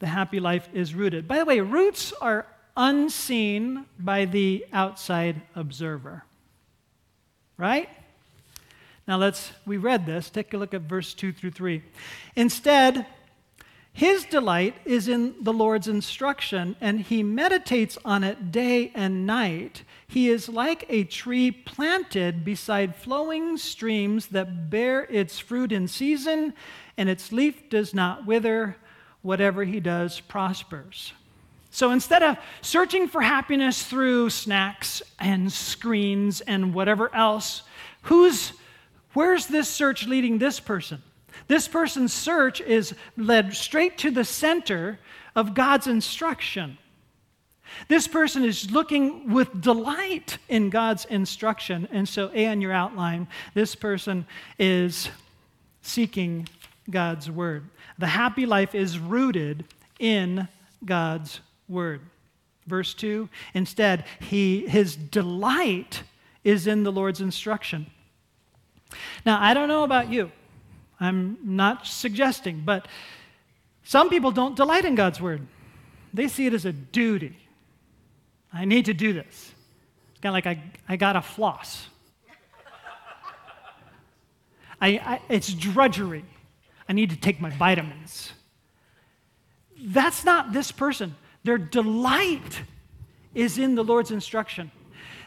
The 0.00 0.06
happy 0.06 0.40
life 0.40 0.68
is 0.74 0.94
rooted. 0.94 1.26
By 1.26 1.38
the 1.38 1.44
way, 1.46 1.60
roots 1.60 2.12
are 2.20 2.46
unseen 2.76 3.86
by 3.98 4.26
the 4.26 4.66
outside 4.72 5.40
observer. 5.54 6.24
Right? 7.56 7.88
Now 9.06 9.18
let's, 9.18 9.52
we 9.64 9.76
read 9.76 10.06
this. 10.06 10.28
Take 10.28 10.52
a 10.54 10.58
look 10.58 10.74
at 10.74 10.82
verse 10.82 11.14
2 11.14 11.32
through 11.32 11.52
3. 11.52 11.82
Instead, 12.36 13.06
his 13.94 14.24
delight 14.24 14.74
is 14.84 15.06
in 15.06 15.36
the 15.40 15.52
Lord's 15.52 15.86
instruction, 15.86 16.74
and 16.80 17.00
he 17.00 17.22
meditates 17.22 17.96
on 18.04 18.24
it 18.24 18.50
day 18.50 18.90
and 18.92 19.24
night. 19.24 19.84
He 20.08 20.28
is 20.28 20.48
like 20.48 20.84
a 20.88 21.04
tree 21.04 21.52
planted 21.52 22.44
beside 22.44 22.96
flowing 22.96 23.56
streams 23.56 24.26
that 24.28 24.68
bear 24.68 25.04
its 25.04 25.38
fruit 25.38 25.70
in 25.70 25.86
season, 25.86 26.54
and 26.98 27.08
its 27.08 27.30
leaf 27.30 27.70
does 27.70 27.94
not 27.94 28.26
wither. 28.26 28.76
Whatever 29.22 29.62
he 29.62 29.78
does 29.78 30.18
prospers. 30.18 31.12
So 31.70 31.92
instead 31.92 32.24
of 32.24 32.36
searching 32.62 33.06
for 33.06 33.22
happiness 33.22 33.84
through 33.84 34.30
snacks 34.30 35.02
and 35.20 35.52
screens 35.52 36.40
and 36.40 36.74
whatever 36.74 37.14
else, 37.14 37.62
who's, 38.02 38.52
where's 39.12 39.46
this 39.46 39.68
search 39.68 40.06
leading 40.06 40.38
this 40.38 40.58
person? 40.58 41.00
This 41.46 41.68
person's 41.68 42.12
search 42.12 42.60
is 42.60 42.94
led 43.16 43.54
straight 43.54 43.98
to 43.98 44.10
the 44.10 44.24
center 44.24 44.98
of 45.36 45.54
God's 45.54 45.86
instruction. 45.86 46.78
This 47.88 48.06
person 48.06 48.44
is 48.44 48.70
looking 48.70 49.32
with 49.32 49.60
delight 49.60 50.38
in 50.48 50.70
God's 50.70 51.04
instruction. 51.06 51.88
And 51.90 52.08
so, 52.08 52.30
A, 52.34 52.46
on 52.46 52.60
your 52.60 52.72
outline, 52.72 53.26
this 53.54 53.74
person 53.74 54.26
is 54.58 55.08
seeking 55.82 56.48
God's 56.90 57.30
word. 57.30 57.64
The 57.98 58.06
happy 58.06 58.46
life 58.46 58.74
is 58.74 58.98
rooted 58.98 59.64
in 59.98 60.48
God's 60.84 61.40
word. 61.68 62.00
Verse 62.66 62.94
2 62.94 63.28
instead, 63.52 64.04
he, 64.20 64.66
his 64.66 64.96
delight 64.96 66.02
is 66.44 66.66
in 66.66 66.82
the 66.82 66.92
Lord's 66.92 67.20
instruction. 67.20 67.86
Now, 69.26 69.40
I 69.40 69.54
don't 69.54 69.68
know 69.68 69.84
about 69.84 70.10
you. 70.10 70.30
I'm 71.04 71.38
not 71.42 71.86
suggesting, 71.86 72.62
but 72.64 72.88
some 73.82 74.08
people 74.08 74.30
don't 74.30 74.56
delight 74.56 74.84
in 74.84 74.94
God's 74.94 75.20
word. 75.20 75.46
They 76.12 76.28
see 76.28 76.46
it 76.46 76.54
as 76.54 76.64
a 76.64 76.72
duty. 76.72 77.36
I 78.52 78.64
need 78.64 78.86
to 78.86 78.94
do 78.94 79.12
this. 79.12 79.52
It's 80.12 80.20
kind 80.20 80.30
of 80.30 80.34
like 80.34 80.46
I, 80.46 80.62
I 80.88 80.96
got 80.96 81.14
to 81.14 81.22
floss. 81.22 81.88
I, 84.80 84.88
I, 84.88 85.20
it's 85.28 85.52
drudgery. 85.52 86.24
I 86.88 86.92
need 86.92 87.10
to 87.10 87.16
take 87.16 87.40
my 87.40 87.50
vitamins. 87.50 88.32
That's 89.80 90.24
not 90.24 90.52
this 90.52 90.70
person. 90.70 91.14
Their 91.42 91.58
delight 91.58 92.62
is 93.34 93.58
in 93.58 93.74
the 93.74 93.84
Lord's 93.84 94.10
instruction. 94.10 94.70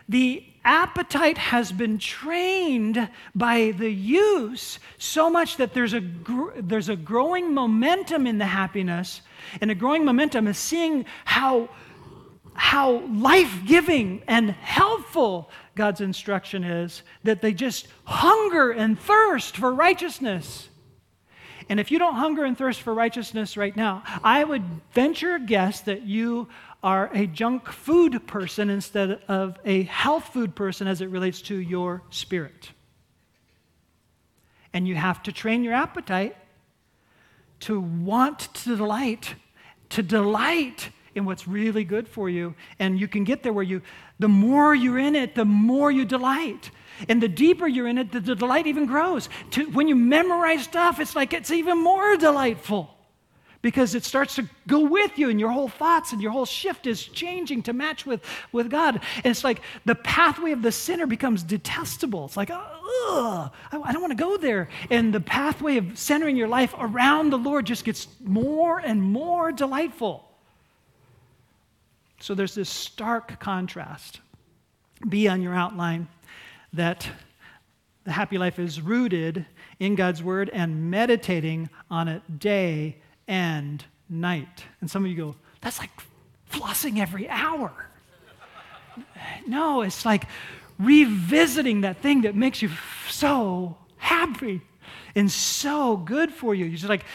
The 0.10 0.46
appetite 0.68 1.38
has 1.38 1.72
been 1.72 1.98
trained 1.98 3.10
by 3.34 3.72
the 3.72 3.90
use 3.90 4.80
so 4.98 5.30
much 5.30 5.58
that 5.58 5.74
there's 5.74 5.94
a, 5.94 6.02
gr- 6.02 6.52
there's 6.60 6.90
a 6.90 6.96
growing 6.96 7.54
momentum 7.54 8.28
in 8.28 8.38
the 8.38 8.46
happiness, 8.46 9.22
and 9.62 9.72
a 9.72 9.76
growing 9.76 10.04
momentum 10.04 10.46
is 10.46 10.58
seeing 10.58 11.06
how, 11.24 11.70
how 12.54 13.00
life 13.08 13.62
giving 13.66 14.22
and 14.28 14.52
helpful 14.52 15.50
God's 15.74 16.02
instruction 16.02 16.66
is, 16.66 17.02
that 17.24 17.42
they 17.42 17.54
just 17.54 17.88
hunger 18.04 18.72
and 18.72 19.00
thirst 19.00 19.56
for 19.56 19.74
righteousness. 19.74 20.68
And 21.70 21.80
if 21.80 21.92
you 21.92 22.00
don't 22.00 22.16
hunger 22.16 22.44
and 22.44 22.58
thirst 22.58 22.82
for 22.82 22.94
righteousness 22.94 23.56
right 23.56 23.76
now, 23.76 24.04
I 24.24 24.44
would 24.44 24.64
venture 24.94 25.36
a 25.36 25.40
guess 25.40 25.82
that 25.82 26.04
you 26.04 26.50
are 26.88 27.10
a 27.14 27.28
junk 27.28 27.68
food 27.68 28.26
person 28.28 28.70
instead 28.70 29.20
of 29.28 29.60
a 29.66 29.84
health 29.84 30.30
food 30.32 30.56
person 30.56 30.88
as 30.88 31.02
it 31.02 31.10
relates 31.10 31.42
to 31.42 31.58
your 31.58 32.02
spirit. 32.12 32.72
And 34.72 34.88
you 34.88 34.96
have 34.96 35.22
to 35.24 35.34
train 35.34 35.66
your 35.66 35.74
appetite 35.74 36.38
to 37.60 37.78
want 37.82 38.40
to 38.54 38.78
delight, 38.78 39.36
to 39.90 40.02
delight 40.02 40.92
in 41.14 41.26
what's 41.26 41.46
really 41.46 41.84
good 41.84 42.08
for 42.08 42.30
you. 42.30 42.56
And 42.80 42.98
you 42.98 43.10
can 43.10 43.26
get 43.26 43.44
there 43.44 43.52
where 43.52 43.66
you, 43.66 43.82
the 44.20 44.30
more 44.30 44.74
you're 44.74 44.98
in 44.98 45.14
it, 45.18 45.36
the 45.36 45.44
more 45.44 45.92
you 45.92 46.06
delight. 46.06 46.72
And 47.10 47.22
the 47.22 47.28
deeper 47.28 47.68
you're 47.68 47.88
in 47.88 47.98
it, 47.98 48.14
the, 48.14 48.22
the 48.22 48.36
delight 48.36 48.66
even 48.66 48.86
grows. 48.86 49.28
To, 49.52 49.66
when 49.72 49.90
you 49.90 49.96
memorize 49.98 50.64
stuff, 50.64 51.02
it's 51.02 51.18
like 51.18 51.34
it's 51.34 51.52
even 51.52 51.84
more 51.84 52.16
delightful 52.16 52.97
because 53.62 53.96
it 53.96 54.04
starts 54.04 54.36
to 54.36 54.48
go 54.68 54.82
with 54.82 55.18
you 55.18 55.30
and 55.30 55.40
your 55.40 55.50
whole 55.50 55.68
thoughts 55.68 56.14
and 56.14 56.22
your 56.22 56.32
whole 56.32 56.46
shift 56.46 56.88
is 56.88 57.04
changing 57.04 57.64
to 57.64 57.74
match 57.74 58.06
with, 58.06 58.24
with 58.52 58.70
God. 58.70 59.02
And 59.18 59.26
it's 59.26 59.44
like 59.44 59.62
the 59.86 59.96
pathway 59.96 60.52
of 60.52 60.62
the 60.62 60.72
sinner 60.72 61.08
becomes 61.08 61.44
detestable. 61.44 62.26
It's 62.26 62.38
like, 62.38 62.52
ugh, 62.52 63.52
I, 63.72 63.92
don't 63.92 64.02
want 64.02 64.12
to 64.12 64.24
go 64.24 64.38
there. 64.38 64.70
And 64.90 65.14
the 65.14 65.20
pathway 65.20 65.78
of 65.78 65.98
centering 65.98 66.36
your 66.36 66.48
life 66.48 66.74
around 66.78 67.32
the 67.32 67.38
Lord 67.38 67.66
just 67.66 67.84
gets 67.84 68.08
more 68.24 68.80
and 68.80 69.02
more 69.02 69.52
delightful. 69.52 70.30
So 72.20 72.36
there's 72.36 72.56
this 72.56 72.70
stark 72.70 73.40
contrast. 73.40 74.22
B 75.08 75.28
on 75.28 75.42
your 75.42 75.54
outline 75.54 76.08
that 76.74 77.08
the 78.04 78.12
happy 78.12 78.38
life 78.38 78.58
is 78.58 78.82
rooted 78.82 79.46
in 79.80 79.96
God's 79.96 80.24
word 80.24 80.50
and 80.52 80.90
meditating 80.90 81.70
on 81.92 82.08
it 82.08 82.40
day 82.40 82.98
and 83.28 83.84
night. 84.10 84.66
And 84.82 84.90
some 84.90 85.04
of 85.04 85.12
you 85.12 85.18
go, 85.18 85.36
that's 85.62 85.80
like 85.80 85.92
flossing 86.52 87.00
every 87.00 87.28
hour. 87.30 87.72
No, 89.46 89.82
it's 89.82 90.06
like 90.06 90.26
revisiting 90.80 91.82
that 91.82 92.02
thing 92.02 92.22
that 92.22 92.36
makes 92.36 92.62
you 92.62 92.70
so 93.10 93.78
happy 93.98 94.62
and 95.16 95.32
so 95.32 95.98
good 95.98 96.32
for 96.32 96.56
you. 96.56 96.66
You're 96.66 96.78
just 96.78 96.90
like, 96.90 97.06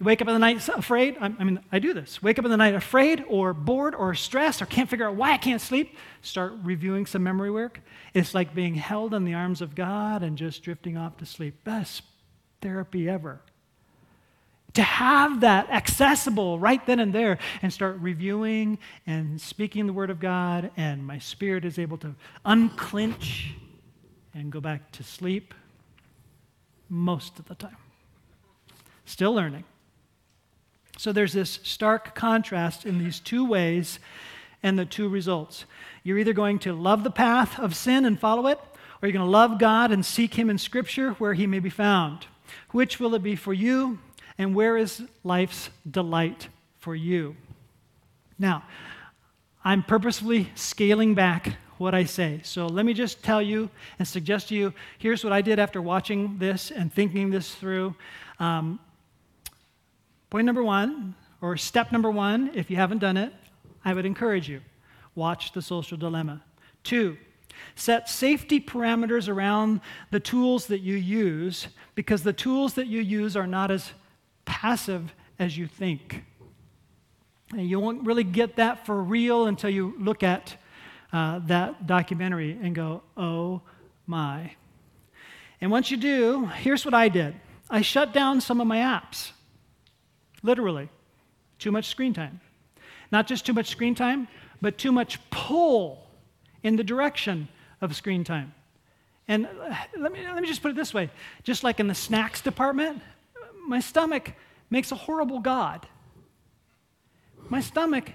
wake 0.00 0.22
up 0.22 0.28
in 0.28 0.34
the 0.34 0.38
night 0.38 0.66
afraid. 0.68 1.16
I 1.20 1.28
mean, 1.28 1.60
I 1.72 1.78
do 1.78 1.92
this. 1.92 2.22
Wake 2.22 2.38
up 2.38 2.44
in 2.44 2.50
the 2.50 2.56
night 2.56 2.74
afraid 2.74 3.24
or 3.28 3.52
bored 3.52 3.94
or 3.94 4.14
stressed 4.14 4.62
or 4.62 4.66
can't 4.66 4.88
figure 4.88 5.08
out 5.08 5.16
why 5.16 5.32
I 5.32 5.38
can't 5.38 5.60
sleep. 5.60 5.96
Start 6.22 6.54
reviewing 6.62 7.06
some 7.06 7.22
memory 7.22 7.50
work. 7.50 7.80
It's 8.14 8.34
like 8.34 8.54
being 8.54 8.74
held 8.74 9.14
in 9.14 9.24
the 9.24 9.34
arms 9.34 9.60
of 9.60 9.74
God 9.74 10.22
and 10.22 10.38
just 10.38 10.62
drifting 10.62 10.96
off 10.96 11.16
to 11.18 11.26
sleep. 11.26 11.64
Best 11.64 12.02
therapy 12.60 13.08
ever 13.08 13.40
to 14.78 14.82
have 14.84 15.40
that 15.40 15.68
accessible 15.70 16.56
right 16.56 16.86
then 16.86 17.00
and 17.00 17.12
there 17.12 17.36
and 17.62 17.72
start 17.72 17.98
reviewing 17.98 18.78
and 19.08 19.40
speaking 19.40 19.88
the 19.88 19.92
Word 19.92 20.08
of 20.08 20.20
God, 20.20 20.70
and 20.76 21.04
my 21.04 21.18
spirit 21.18 21.64
is 21.64 21.80
able 21.80 21.98
to 21.98 22.14
unclench 22.44 23.54
and 24.32 24.52
go 24.52 24.60
back 24.60 24.92
to 24.92 25.02
sleep 25.02 25.52
most 26.88 27.40
of 27.40 27.46
the 27.46 27.56
time. 27.56 27.76
Still 29.04 29.34
learning. 29.34 29.64
So 30.96 31.10
there's 31.10 31.32
this 31.32 31.58
stark 31.64 32.14
contrast 32.14 32.86
in 32.86 33.00
these 33.00 33.18
two 33.18 33.44
ways 33.44 33.98
and 34.62 34.78
the 34.78 34.84
two 34.84 35.08
results. 35.08 35.64
You're 36.04 36.18
either 36.18 36.32
going 36.32 36.60
to 36.60 36.72
love 36.72 37.02
the 37.02 37.10
path 37.10 37.58
of 37.58 37.74
sin 37.74 38.04
and 38.04 38.16
follow 38.16 38.46
it, 38.46 38.60
or 39.02 39.08
you're 39.08 39.12
going 39.12 39.26
to 39.26 39.30
love 39.30 39.58
God 39.58 39.90
and 39.90 40.06
seek 40.06 40.34
Him 40.34 40.48
in 40.48 40.56
Scripture 40.56 41.14
where 41.14 41.34
He 41.34 41.48
may 41.48 41.58
be 41.58 41.68
found. 41.68 42.26
Which 42.70 43.00
will 43.00 43.16
it 43.16 43.24
be 43.24 43.34
for 43.34 43.52
you? 43.52 43.98
And 44.38 44.54
where 44.54 44.76
is 44.76 45.02
life's 45.24 45.68
delight 45.90 46.48
for 46.78 46.94
you? 46.94 47.36
Now, 48.38 48.62
I'm 49.64 49.82
purposefully 49.82 50.50
scaling 50.54 51.14
back 51.14 51.56
what 51.78 51.94
I 51.94 52.04
say. 52.04 52.40
So 52.44 52.66
let 52.66 52.86
me 52.86 52.94
just 52.94 53.22
tell 53.22 53.42
you 53.42 53.68
and 53.98 54.06
suggest 54.06 54.48
to 54.48 54.54
you 54.54 54.72
here's 54.98 55.24
what 55.24 55.32
I 55.32 55.42
did 55.42 55.58
after 55.58 55.82
watching 55.82 56.38
this 56.38 56.70
and 56.70 56.92
thinking 56.92 57.30
this 57.30 57.54
through. 57.54 57.94
Um, 58.38 58.78
point 60.30 60.46
number 60.46 60.62
one, 60.62 61.14
or 61.40 61.56
step 61.56 61.92
number 61.92 62.10
one, 62.10 62.50
if 62.54 62.70
you 62.70 62.76
haven't 62.76 62.98
done 62.98 63.16
it, 63.16 63.32
I 63.84 63.94
would 63.94 64.06
encourage 64.06 64.48
you 64.48 64.60
watch 65.14 65.52
the 65.52 65.62
social 65.62 65.98
dilemma. 65.98 66.42
Two, 66.84 67.16
set 67.74 68.08
safety 68.08 68.60
parameters 68.60 69.28
around 69.28 69.80
the 70.10 70.20
tools 70.20 70.66
that 70.66 70.80
you 70.80 70.94
use 70.94 71.68
because 71.96 72.22
the 72.22 72.32
tools 72.32 72.74
that 72.74 72.86
you 72.86 73.00
use 73.00 73.36
are 73.36 73.46
not 73.46 73.70
as 73.70 73.92
passive 74.48 75.14
as 75.38 75.56
you 75.56 75.66
think. 75.66 76.24
And 77.52 77.68
you 77.68 77.78
won't 77.78 78.04
really 78.04 78.24
get 78.24 78.56
that 78.56 78.86
for 78.86 79.00
real 79.00 79.46
until 79.46 79.70
you 79.70 79.94
look 79.98 80.22
at 80.22 80.56
uh, 81.12 81.40
that 81.46 81.86
documentary 81.86 82.58
and 82.60 82.74
go, 82.74 83.02
oh 83.16 83.60
my. 84.06 84.52
And 85.60 85.70
once 85.70 85.90
you 85.90 85.96
do, 85.98 86.46
here's 86.46 86.84
what 86.84 86.94
I 86.94 87.08
did 87.08 87.34
I 87.70 87.82
shut 87.82 88.12
down 88.12 88.40
some 88.40 88.60
of 88.60 88.66
my 88.66 88.78
apps. 88.78 89.32
Literally, 90.42 90.88
too 91.58 91.70
much 91.70 91.86
screen 91.86 92.14
time. 92.14 92.40
Not 93.12 93.26
just 93.26 93.44
too 93.44 93.52
much 93.52 93.66
screen 93.68 93.94
time, 93.94 94.28
but 94.60 94.78
too 94.78 94.92
much 94.92 95.18
pull 95.30 96.06
in 96.62 96.76
the 96.76 96.84
direction 96.84 97.48
of 97.80 97.94
screen 97.94 98.24
time. 98.24 98.54
And 99.26 99.46
uh, 99.46 99.74
let 99.98 100.12
me, 100.12 100.24
let 100.24 100.40
me 100.40 100.48
just 100.48 100.62
put 100.62 100.70
it 100.70 100.76
this 100.76 100.94
way 100.94 101.10
just 101.42 101.64
like 101.64 101.80
in 101.80 101.86
the 101.86 101.94
snacks 101.94 102.40
department, 102.40 103.02
my 103.68 103.80
stomach 103.80 104.32
makes 104.70 104.90
a 104.92 104.96
horrible 104.96 105.40
God. 105.40 105.86
My 107.48 107.60
stomach 107.60 108.12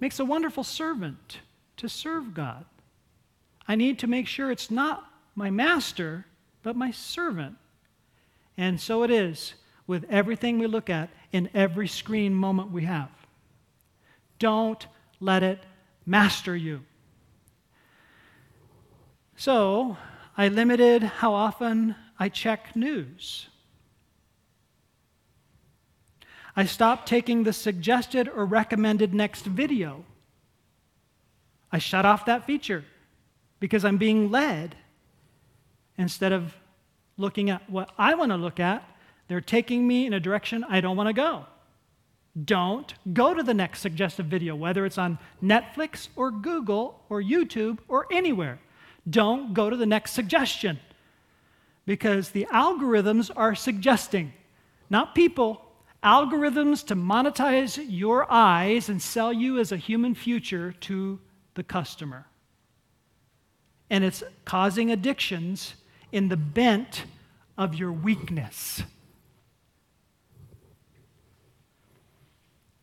makes 0.00 0.18
a 0.18 0.24
wonderful 0.24 0.64
servant 0.64 1.38
to 1.76 1.88
serve 1.88 2.34
God. 2.34 2.64
I 3.66 3.74
need 3.74 3.98
to 4.00 4.06
make 4.06 4.26
sure 4.26 4.50
it's 4.50 4.70
not 4.70 5.04
my 5.34 5.50
master, 5.50 6.26
but 6.62 6.76
my 6.76 6.90
servant. 6.90 7.56
And 8.56 8.80
so 8.80 9.02
it 9.02 9.10
is 9.10 9.54
with 9.86 10.04
everything 10.08 10.58
we 10.58 10.66
look 10.66 10.90
at 10.90 11.10
in 11.32 11.50
every 11.54 11.88
screen 11.88 12.34
moment 12.34 12.70
we 12.70 12.84
have. 12.84 13.10
Don't 14.38 14.86
let 15.20 15.42
it 15.42 15.64
master 16.06 16.54
you. 16.56 16.80
So 19.36 19.96
I 20.36 20.48
limited 20.48 21.02
how 21.02 21.34
often 21.34 21.96
I 22.18 22.28
check 22.28 22.76
news. 22.76 23.48
I 26.56 26.66
stopped 26.66 27.08
taking 27.08 27.42
the 27.42 27.52
suggested 27.52 28.28
or 28.28 28.44
recommended 28.46 29.12
next 29.12 29.44
video. 29.44 30.04
I 31.72 31.78
shut 31.78 32.06
off 32.06 32.26
that 32.26 32.46
feature 32.46 32.84
because 33.58 33.84
I'm 33.84 33.98
being 33.98 34.30
led 34.30 34.76
instead 35.98 36.32
of 36.32 36.54
looking 37.16 37.50
at 37.50 37.68
what 37.68 37.90
I 37.98 38.14
want 38.14 38.30
to 38.30 38.36
look 38.36 38.60
at. 38.60 38.84
They're 39.26 39.40
taking 39.40 39.86
me 39.86 40.06
in 40.06 40.12
a 40.12 40.20
direction 40.20 40.64
I 40.68 40.80
don't 40.80 40.96
want 40.96 41.08
to 41.08 41.12
go. 41.12 41.46
Don't 42.44 42.92
go 43.12 43.32
to 43.32 43.42
the 43.42 43.54
next 43.54 43.80
suggested 43.80 44.26
video, 44.26 44.54
whether 44.54 44.84
it's 44.84 44.98
on 44.98 45.18
Netflix 45.42 46.08
or 46.16 46.30
Google 46.30 47.00
or 47.08 47.22
YouTube 47.22 47.78
or 47.88 48.06
anywhere. 48.10 48.58
Don't 49.08 49.54
go 49.54 49.70
to 49.70 49.76
the 49.76 49.86
next 49.86 50.12
suggestion 50.12 50.80
because 51.86 52.30
the 52.30 52.46
algorithms 52.52 53.30
are 53.34 53.54
suggesting, 53.54 54.32
not 54.90 55.14
people, 55.14 55.63
algorithms 56.04 56.86
to 56.86 56.94
monetize 56.94 57.82
your 57.88 58.30
eyes 58.30 58.88
and 58.88 59.00
sell 59.00 59.32
you 59.32 59.58
as 59.58 59.72
a 59.72 59.76
human 59.76 60.14
future 60.14 60.72
to 60.72 61.18
the 61.54 61.62
customer. 61.62 62.26
And 63.88 64.04
it's 64.04 64.22
causing 64.44 64.90
addictions 64.90 65.74
in 66.12 66.28
the 66.28 66.36
bent 66.36 67.04
of 67.56 67.74
your 67.74 67.92
weakness. 67.92 68.82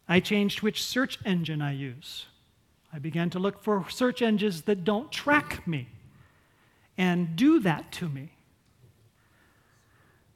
I 0.07 0.19
changed 0.19 0.61
which 0.61 0.83
search 0.83 1.19
engine 1.25 1.61
I 1.61 1.73
use. 1.73 2.25
I 2.91 2.99
began 2.99 3.29
to 3.29 3.39
look 3.39 3.63
for 3.63 3.85
search 3.89 4.21
engines 4.21 4.63
that 4.63 4.83
don't 4.83 5.11
track 5.11 5.65
me 5.65 5.87
and 6.97 7.35
do 7.35 7.59
that 7.61 7.91
to 7.93 8.09
me. 8.09 8.31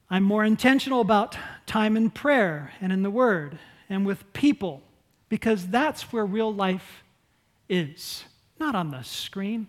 I'm 0.09 0.23
more 0.23 0.43
intentional 0.43 1.01
about 1.01 1.37
time 1.65 1.97
in 1.97 2.11
prayer 2.11 2.73
and 2.79 2.93
in 2.93 3.01
the 3.01 3.09
Word 3.09 3.57
and 3.89 4.05
with 4.05 4.31
people 4.33 4.83
because 5.29 5.67
that's 5.67 6.13
where 6.13 6.25
real 6.25 6.53
life 6.53 7.03
is, 7.67 8.25
not 8.59 8.75
on 8.75 8.91
the 8.91 9.01
screen. 9.01 9.67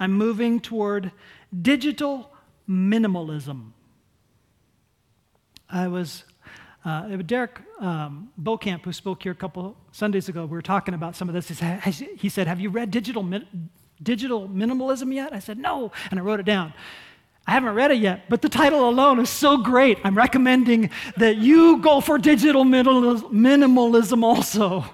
I'm 0.00 0.12
moving 0.12 0.58
toward 0.58 1.12
digital 1.60 2.32
minimalism. 2.68 3.70
I 5.70 5.86
was, 5.86 6.24
uh, 6.84 7.06
Derek 7.18 7.60
um, 7.78 8.32
Beaucamp, 8.40 8.82
who 8.82 8.92
spoke 8.92 9.22
here 9.22 9.32
a 9.32 9.36
couple 9.36 9.76
Sundays 9.92 10.28
ago, 10.28 10.44
we 10.44 10.50
were 10.50 10.62
talking 10.62 10.94
about 10.94 11.14
some 11.14 11.28
of 11.28 11.34
this. 11.34 11.48
He 12.18 12.28
said, 12.28 12.46
Have 12.48 12.60
you 12.60 12.70
read 12.70 12.90
Digital, 12.90 13.22
digital 14.02 14.48
Minimalism 14.48 15.14
yet? 15.14 15.32
I 15.32 15.38
said, 15.38 15.58
No. 15.58 15.92
And 16.10 16.18
I 16.18 16.22
wrote 16.22 16.40
it 16.40 16.46
down. 16.46 16.74
I 17.46 17.52
haven't 17.52 17.74
read 17.74 17.90
it 17.90 17.98
yet, 17.98 18.28
but 18.28 18.40
the 18.40 18.48
title 18.48 18.88
alone 18.88 19.18
is 19.18 19.28
so 19.28 19.56
great. 19.56 19.98
I'm 20.04 20.16
recommending 20.16 20.90
that 21.16 21.38
you 21.38 21.78
go 21.78 22.00
for 22.00 22.16
digital 22.16 22.64
minimalism 22.64 24.22
also, 24.22 24.84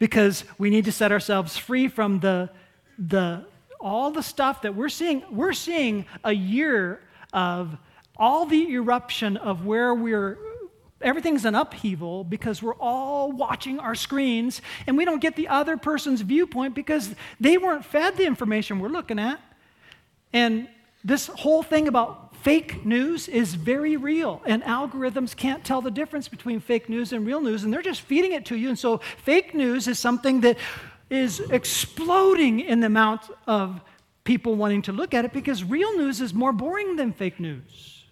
because 0.00 0.44
we 0.58 0.70
need 0.70 0.86
to 0.86 0.92
set 0.92 1.12
ourselves 1.12 1.56
free 1.56 1.86
from 1.86 2.18
the, 2.18 2.50
the, 2.98 3.46
all 3.80 4.10
the 4.10 4.24
stuff 4.24 4.62
that 4.62 4.74
we're 4.74 4.88
seeing. 4.88 5.22
We're 5.30 5.52
seeing 5.52 6.06
a 6.24 6.32
year 6.32 7.00
of 7.32 7.76
all 8.16 8.44
the 8.44 8.72
eruption 8.72 9.36
of 9.36 9.64
where 9.64 9.94
we're 9.94 10.38
everything's 11.04 11.44
an 11.44 11.54
upheaval 11.54 12.24
because 12.24 12.62
we're 12.62 12.76
all 12.76 13.30
watching 13.30 13.78
our 13.78 13.94
screens 13.94 14.62
and 14.86 14.96
we 14.96 15.04
don't 15.04 15.20
get 15.20 15.36
the 15.36 15.48
other 15.48 15.76
person's 15.76 16.20
viewpoint 16.22 16.74
because 16.74 17.14
they 17.38 17.58
weren't 17.58 17.84
fed 17.84 18.16
the 18.16 18.24
information 18.24 18.78
we're 18.78 18.88
looking 18.88 19.18
at. 19.18 19.40
And 20.32 20.68
this 21.04 21.26
whole 21.26 21.62
thing 21.62 21.86
about 21.86 22.34
fake 22.36 22.84
news 22.84 23.28
is 23.28 23.54
very 23.54 23.96
real, 23.96 24.42
and 24.44 24.62
algorithms 24.64 25.34
can't 25.34 25.64
tell 25.64 25.80
the 25.80 25.90
difference 25.90 26.28
between 26.28 26.60
fake 26.60 26.88
news 26.88 27.12
and 27.12 27.26
real 27.26 27.40
news, 27.40 27.64
and 27.64 27.72
they're 27.72 27.82
just 27.82 28.02
feeding 28.02 28.32
it 28.32 28.44
to 28.46 28.56
you. 28.56 28.68
And 28.68 28.78
so, 28.78 28.98
fake 29.24 29.54
news 29.54 29.88
is 29.88 29.98
something 29.98 30.40
that 30.42 30.58
is 31.08 31.40
exploding 31.40 32.60
in 32.60 32.80
the 32.80 32.86
amount 32.86 33.22
of 33.46 33.80
people 34.24 34.56
wanting 34.56 34.82
to 34.82 34.92
look 34.92 35.14
at 35.14 35.24
it 35.24 35.32
because 35.32 35.62
real 35.62 35.96
news 35.96 36.20
is 36.20 36.34
more 36.34 36.52
boring 36.52 36.96
than 36.96 37.12
fake 37.12 37.38
news. 37.38 38.04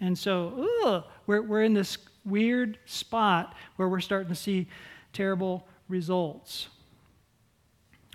And 0.00 0.18
so, 0.18 0.68
ugh, 0.84 1.04
we're, 1.26 1.42
we're 1.42 1.62
in 1.62 1.74
this 1.74 1.98
weird 2.24 2.78
spot 2.86 3.54
where 3.76 3.88
we're 3.88 4.00
starting 4.00 4.28
to 4.28 4.34
see 4.34 4.66
terrible 5.12 5.66
results. 5.88 6.68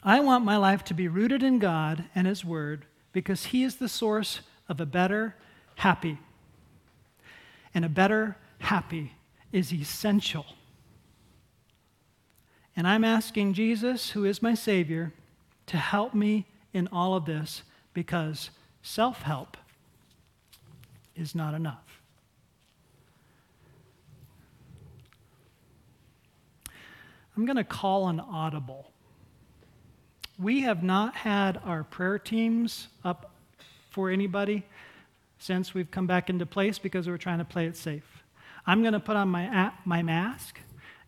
I 0.04 0.20
want 0.20 0.46
my 0.46 0.58
life 0.58 0.84
to 0.86 0.94
be 0.94 1.08
rooted 1.08 1.44
in 1.44 1.60
God 1.60 2.06
and 2.16 2.28
His 2.28 2.44
Word 2.44 2.86
because 3.14 3.46
He 3.46 3.64
is 3.64 3.76
the 3.76 3.90
source 3.90 4.42
of 4.68 4.82
a 4.82 4.86
better 4.86 5.36
happy. 5.76 6.18
And 7.74 7.86
a 7.86 7.90
better 7.90 8.36
happy 8.60 9.14
is 9.52 9.74
essential. 9.74 10.46
And 12.76 12.88
I'm 12.88 13.04
asking 13.04 13.54
Jesus, 13.54 14.12
who 14.12 14.26
is 14.26 14.42
my 14.42 14.54
Savior, 14.54 15.14
to 15.68 15.78
help 15.78 16.14
me 16.14 16.46
in 16.74 16.88
all 16.92 17.16
of 17.16 17.26
this 17.26 17.64
because 17.94 18.50
self 18.82 19.22
help 19.22 19.58
is 21.16 21.36
not 21.36 21.54
enough. 21.54 21.91
I'm 27.42 27.48
going 27.48 27.58
to 27.58 27.64
call 27.64 28.08
an 28.08 28.20
audible 28.20 28.92
we 30.38 30.62
have 30.62 30.84
not 30.84 31.16
had 31.16 31.60
our 31.66 31.84
prayer 31.84 32.20
teams 32.20 32.88
up 33.04 33.32
for 33.90 34.12
anybody 34.12 34.64
since 35.40 35.74
we've 35.74 35.90
come 35.90 36.06
back 36.06 36.30
into 36.30 36.46
place 36.46 36.78
because 36.78 37.08
we 37.08 37.14
are 37.14 37.18
trying 37.18 37.40
to 37.40 37.46
play 37.46 37.66
it 37.66 37.76
safe. 37.76 38.24
I'm 38.68 38.82
going 38.82 38.94
to 38.94 39.00
put 39.00 39.16
on 39.16 39.28
my, 39.28 39.72
my 39.86 40.04
mask, 40.04 40.60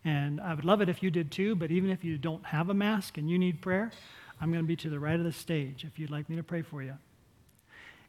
and 0.04 0.40
I 0.40 0.54
would 0.54 0.64
love 0.64 0.80
it 0.80 0.88
if 0.88 1.04
you 1.04 1.10
did 1.12 1.30
too, 1.30 1.54
but 1.54 1.70
even 1.70 1.88
if 1.88 2.02
you 2.02 2.18
don't 2.18 2.44
have 2.46 2.68
a 2.68 2.74
mask 2.74 3.16
and 3.16 3.30
you 3.30 3.38
need 3.38 3.60
prayer, 3.60 3.92
I'm 4.40 4.50
going 4.50 4.64
to 4.64 4.66
be 4.66 4.74
to 4.74 4.90
the 4.90 4.98
right 4.98 5.14
of 5.16 5.24
the 5.24 5.32
stage 5.32 5.84
if 5.84 6.00
you'd 6.00 6.10
like 6.10 6.28
me 6.28 6.34
to 6.34 6.42
pray 6.42 6.62
for 6.62 6.82
you. 6.82 6.94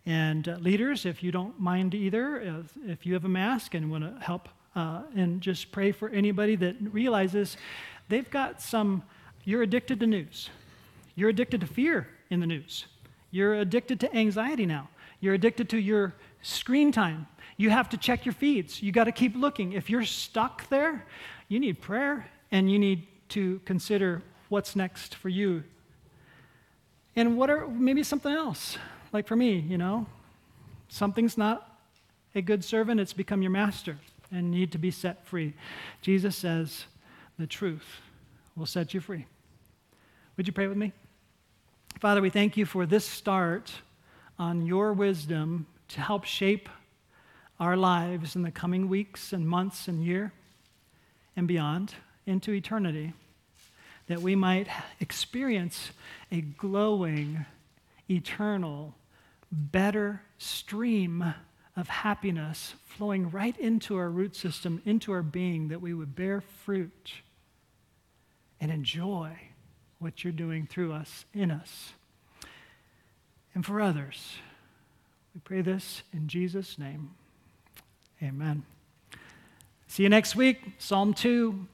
And 0.07 0.49
uh, 0.49 0.57
leaders, 0.61 1.05
if 1.05 1.21
you 1.21 1.31
don't 1.31 1.59
mind 1.59 1.93
either, 1.93 2.39
if, 2.41 2.77
if 2.87 3.05
you 3.05 3.13
have 3.13 3.25
a 3.25 3.29
mask 3.29 3.75
and 3.75 3.91
want 3.91 4.03
to 4.03 4.25
help 4.25 4.49
uh, 4.75 5.03
and 5.15 5.41
just 5.41 5.71
pray 5.71 5.91
for 5.91 6.09
anybody 6.09 6.55
that 6.57 6.75
realizes 6.91 7.57
they've 8.09 8.29
got 8.29 8.61
some, 8.61 9.03
you're 9.43 9.61
addicted 9.61 9.99
to 9.99 10.07
news. 10.07 10.49
You're 11.15 11.29
addicted 11.29 11.61
to 11.61 11.67
fear 11.67 12.07
in 12.29 12.39
the 12.39 12.47
news. 12.47 12.85
You're 13.31 13.55
addicted 13.55 13.99
to 14.01 14.15
anxiety 14.15 14.65
now. 14.65 14.89
You're 15.19 15.33
addicted 15.33 15.69
to 15.69 15.77
your 15.77 16.13
screen 16.41 16.91
time. 16.91 17.27
You 17.57 17.69
have 17.69 17.89
to 17.89 17.97
check 17.97 18.25
your 18.25 18.33
feeds. 18.33 18.81
You 18.83 18.91
got 18.91 19.05
to 19.05 19.11
keep 19.11 19.35
looking. 19.35 19.73
If 19.73 19.89
you're 19.89 20.03
stuck 20.03 20.67
there, 20.69 21.05
you 21.47 21.59
need 21.59 21.81
prayer 21.81 22.29
and 22.51 22.71
you 22.71 22.77
need 22.77 23.07
to 23.29 23.59
consider 23.65 24.21
what's 24.49 24.75
next 24.75 25.15
for 25.15 25.29
you. 25.29 25.63
And 27.15 27.37
what 27.37 27.49
are 27.49 27.67
maybe 27.67 28.03
something 28.03 28.31
else? 28.31 28.77
Like 29.13 29.27
for 29.27 29.35
me, 29.35 29.59
you 29.59 29.77
know, 29.77 30.05
something's 30.89 31.37
not 31.37 31.79
a 32.35 32.41
good 32.41 32.63
servant, 32.63 32.99
it's 32.99 33.13
become 33.13 33.41
your 33.41 33.51
master 33.51 33.97
and 34.31 34.51
need 34.51 34.71
to 34.73 34.77
be 34.77 34.91
set 34.91 35.25
free. 35.25 35.53
Jesus 36.01 36.35
says, 36.35 36.85
the 37.37 37.47
truth 37.47 38.01
will 38.55 38.65
set 38.65 38.93
you 38.93 38.99
free. 38.99 39.25
Would 40.37 40.47
you 40.47 40.53
pray 40.53 40.67
with 40.67 40.77
me? 40.77 40.93
Father, 41.99 42.21
we 42.21 42.29
thank 42.29 42.57
you 42.57 42.65
for 42.65 42.85
this 42.85 43.05
start 43.05 43.71
on 44.37 44.65
your 44.65 44.93
wisdom 44.93 45.65
to 45.89 46.01
help 46.01 46.25
shape 46.25 46.67
our 47.59 47.77
lives 47.77 48.35
in 48.35 48.41
the 48.41 48.51
coming 48.51 48.89
weeks 48.89 49.31
and 49.31 49.47
months 49.47 49.87
and 49.87 50.03
year 50.03 50.33
and 51.35 51.47
beyond 51.47 51.93
into 52.25 52.51
eternity, 52.51 53.13
that 54.07 54.21
we 54.21 54.35
might 54.35 54.67
experience 54.99 55.91
a 56.31 56.41
glowing, 56.41 57.45
eternal, 58.09 58.93
better 59.51 60.21
stream 60.37 61.33
of 61.77 61.87
happiness 61.87 62.73
flowing 62.85 63.29
right 63.29 63.57
into 63.57 63.97
our 63.97 64.09
root 64.09 64.35
system, 64.35 64.81
into 64.85 65.11
our 65.11 65.23
being, 65.23 65.67
that 65.69 65.81
we 65.81 65.93
would 65.93 66.15
bear 66.15 66.41
fruit 66.41 67.11
and 68.65 68.73
enjoy 68.73 69.29
what 69.99 70.23
you're 70.23 70.33
doing 70.33 70.65
through 70.65 70.91
us, 70.91 71.25
in 71.35 71.51
us, 71.51 71.93
and 73.53 73.63
for 73.63 73.79
others. 73.79 74.37
We 75.35 75.41
pray 75.41 75.61
this 75.61 76.01
in 76.11 76.27
Jesus' 76.27 76.79
name. 76.79 77.11
Amen. 78.23 78.63
See 79.85 80.01
you 80.01 80.09
next 80.09 80.35
week. 80.35 80.63
Psalm 80.79 81.13
2. 81.13 81.67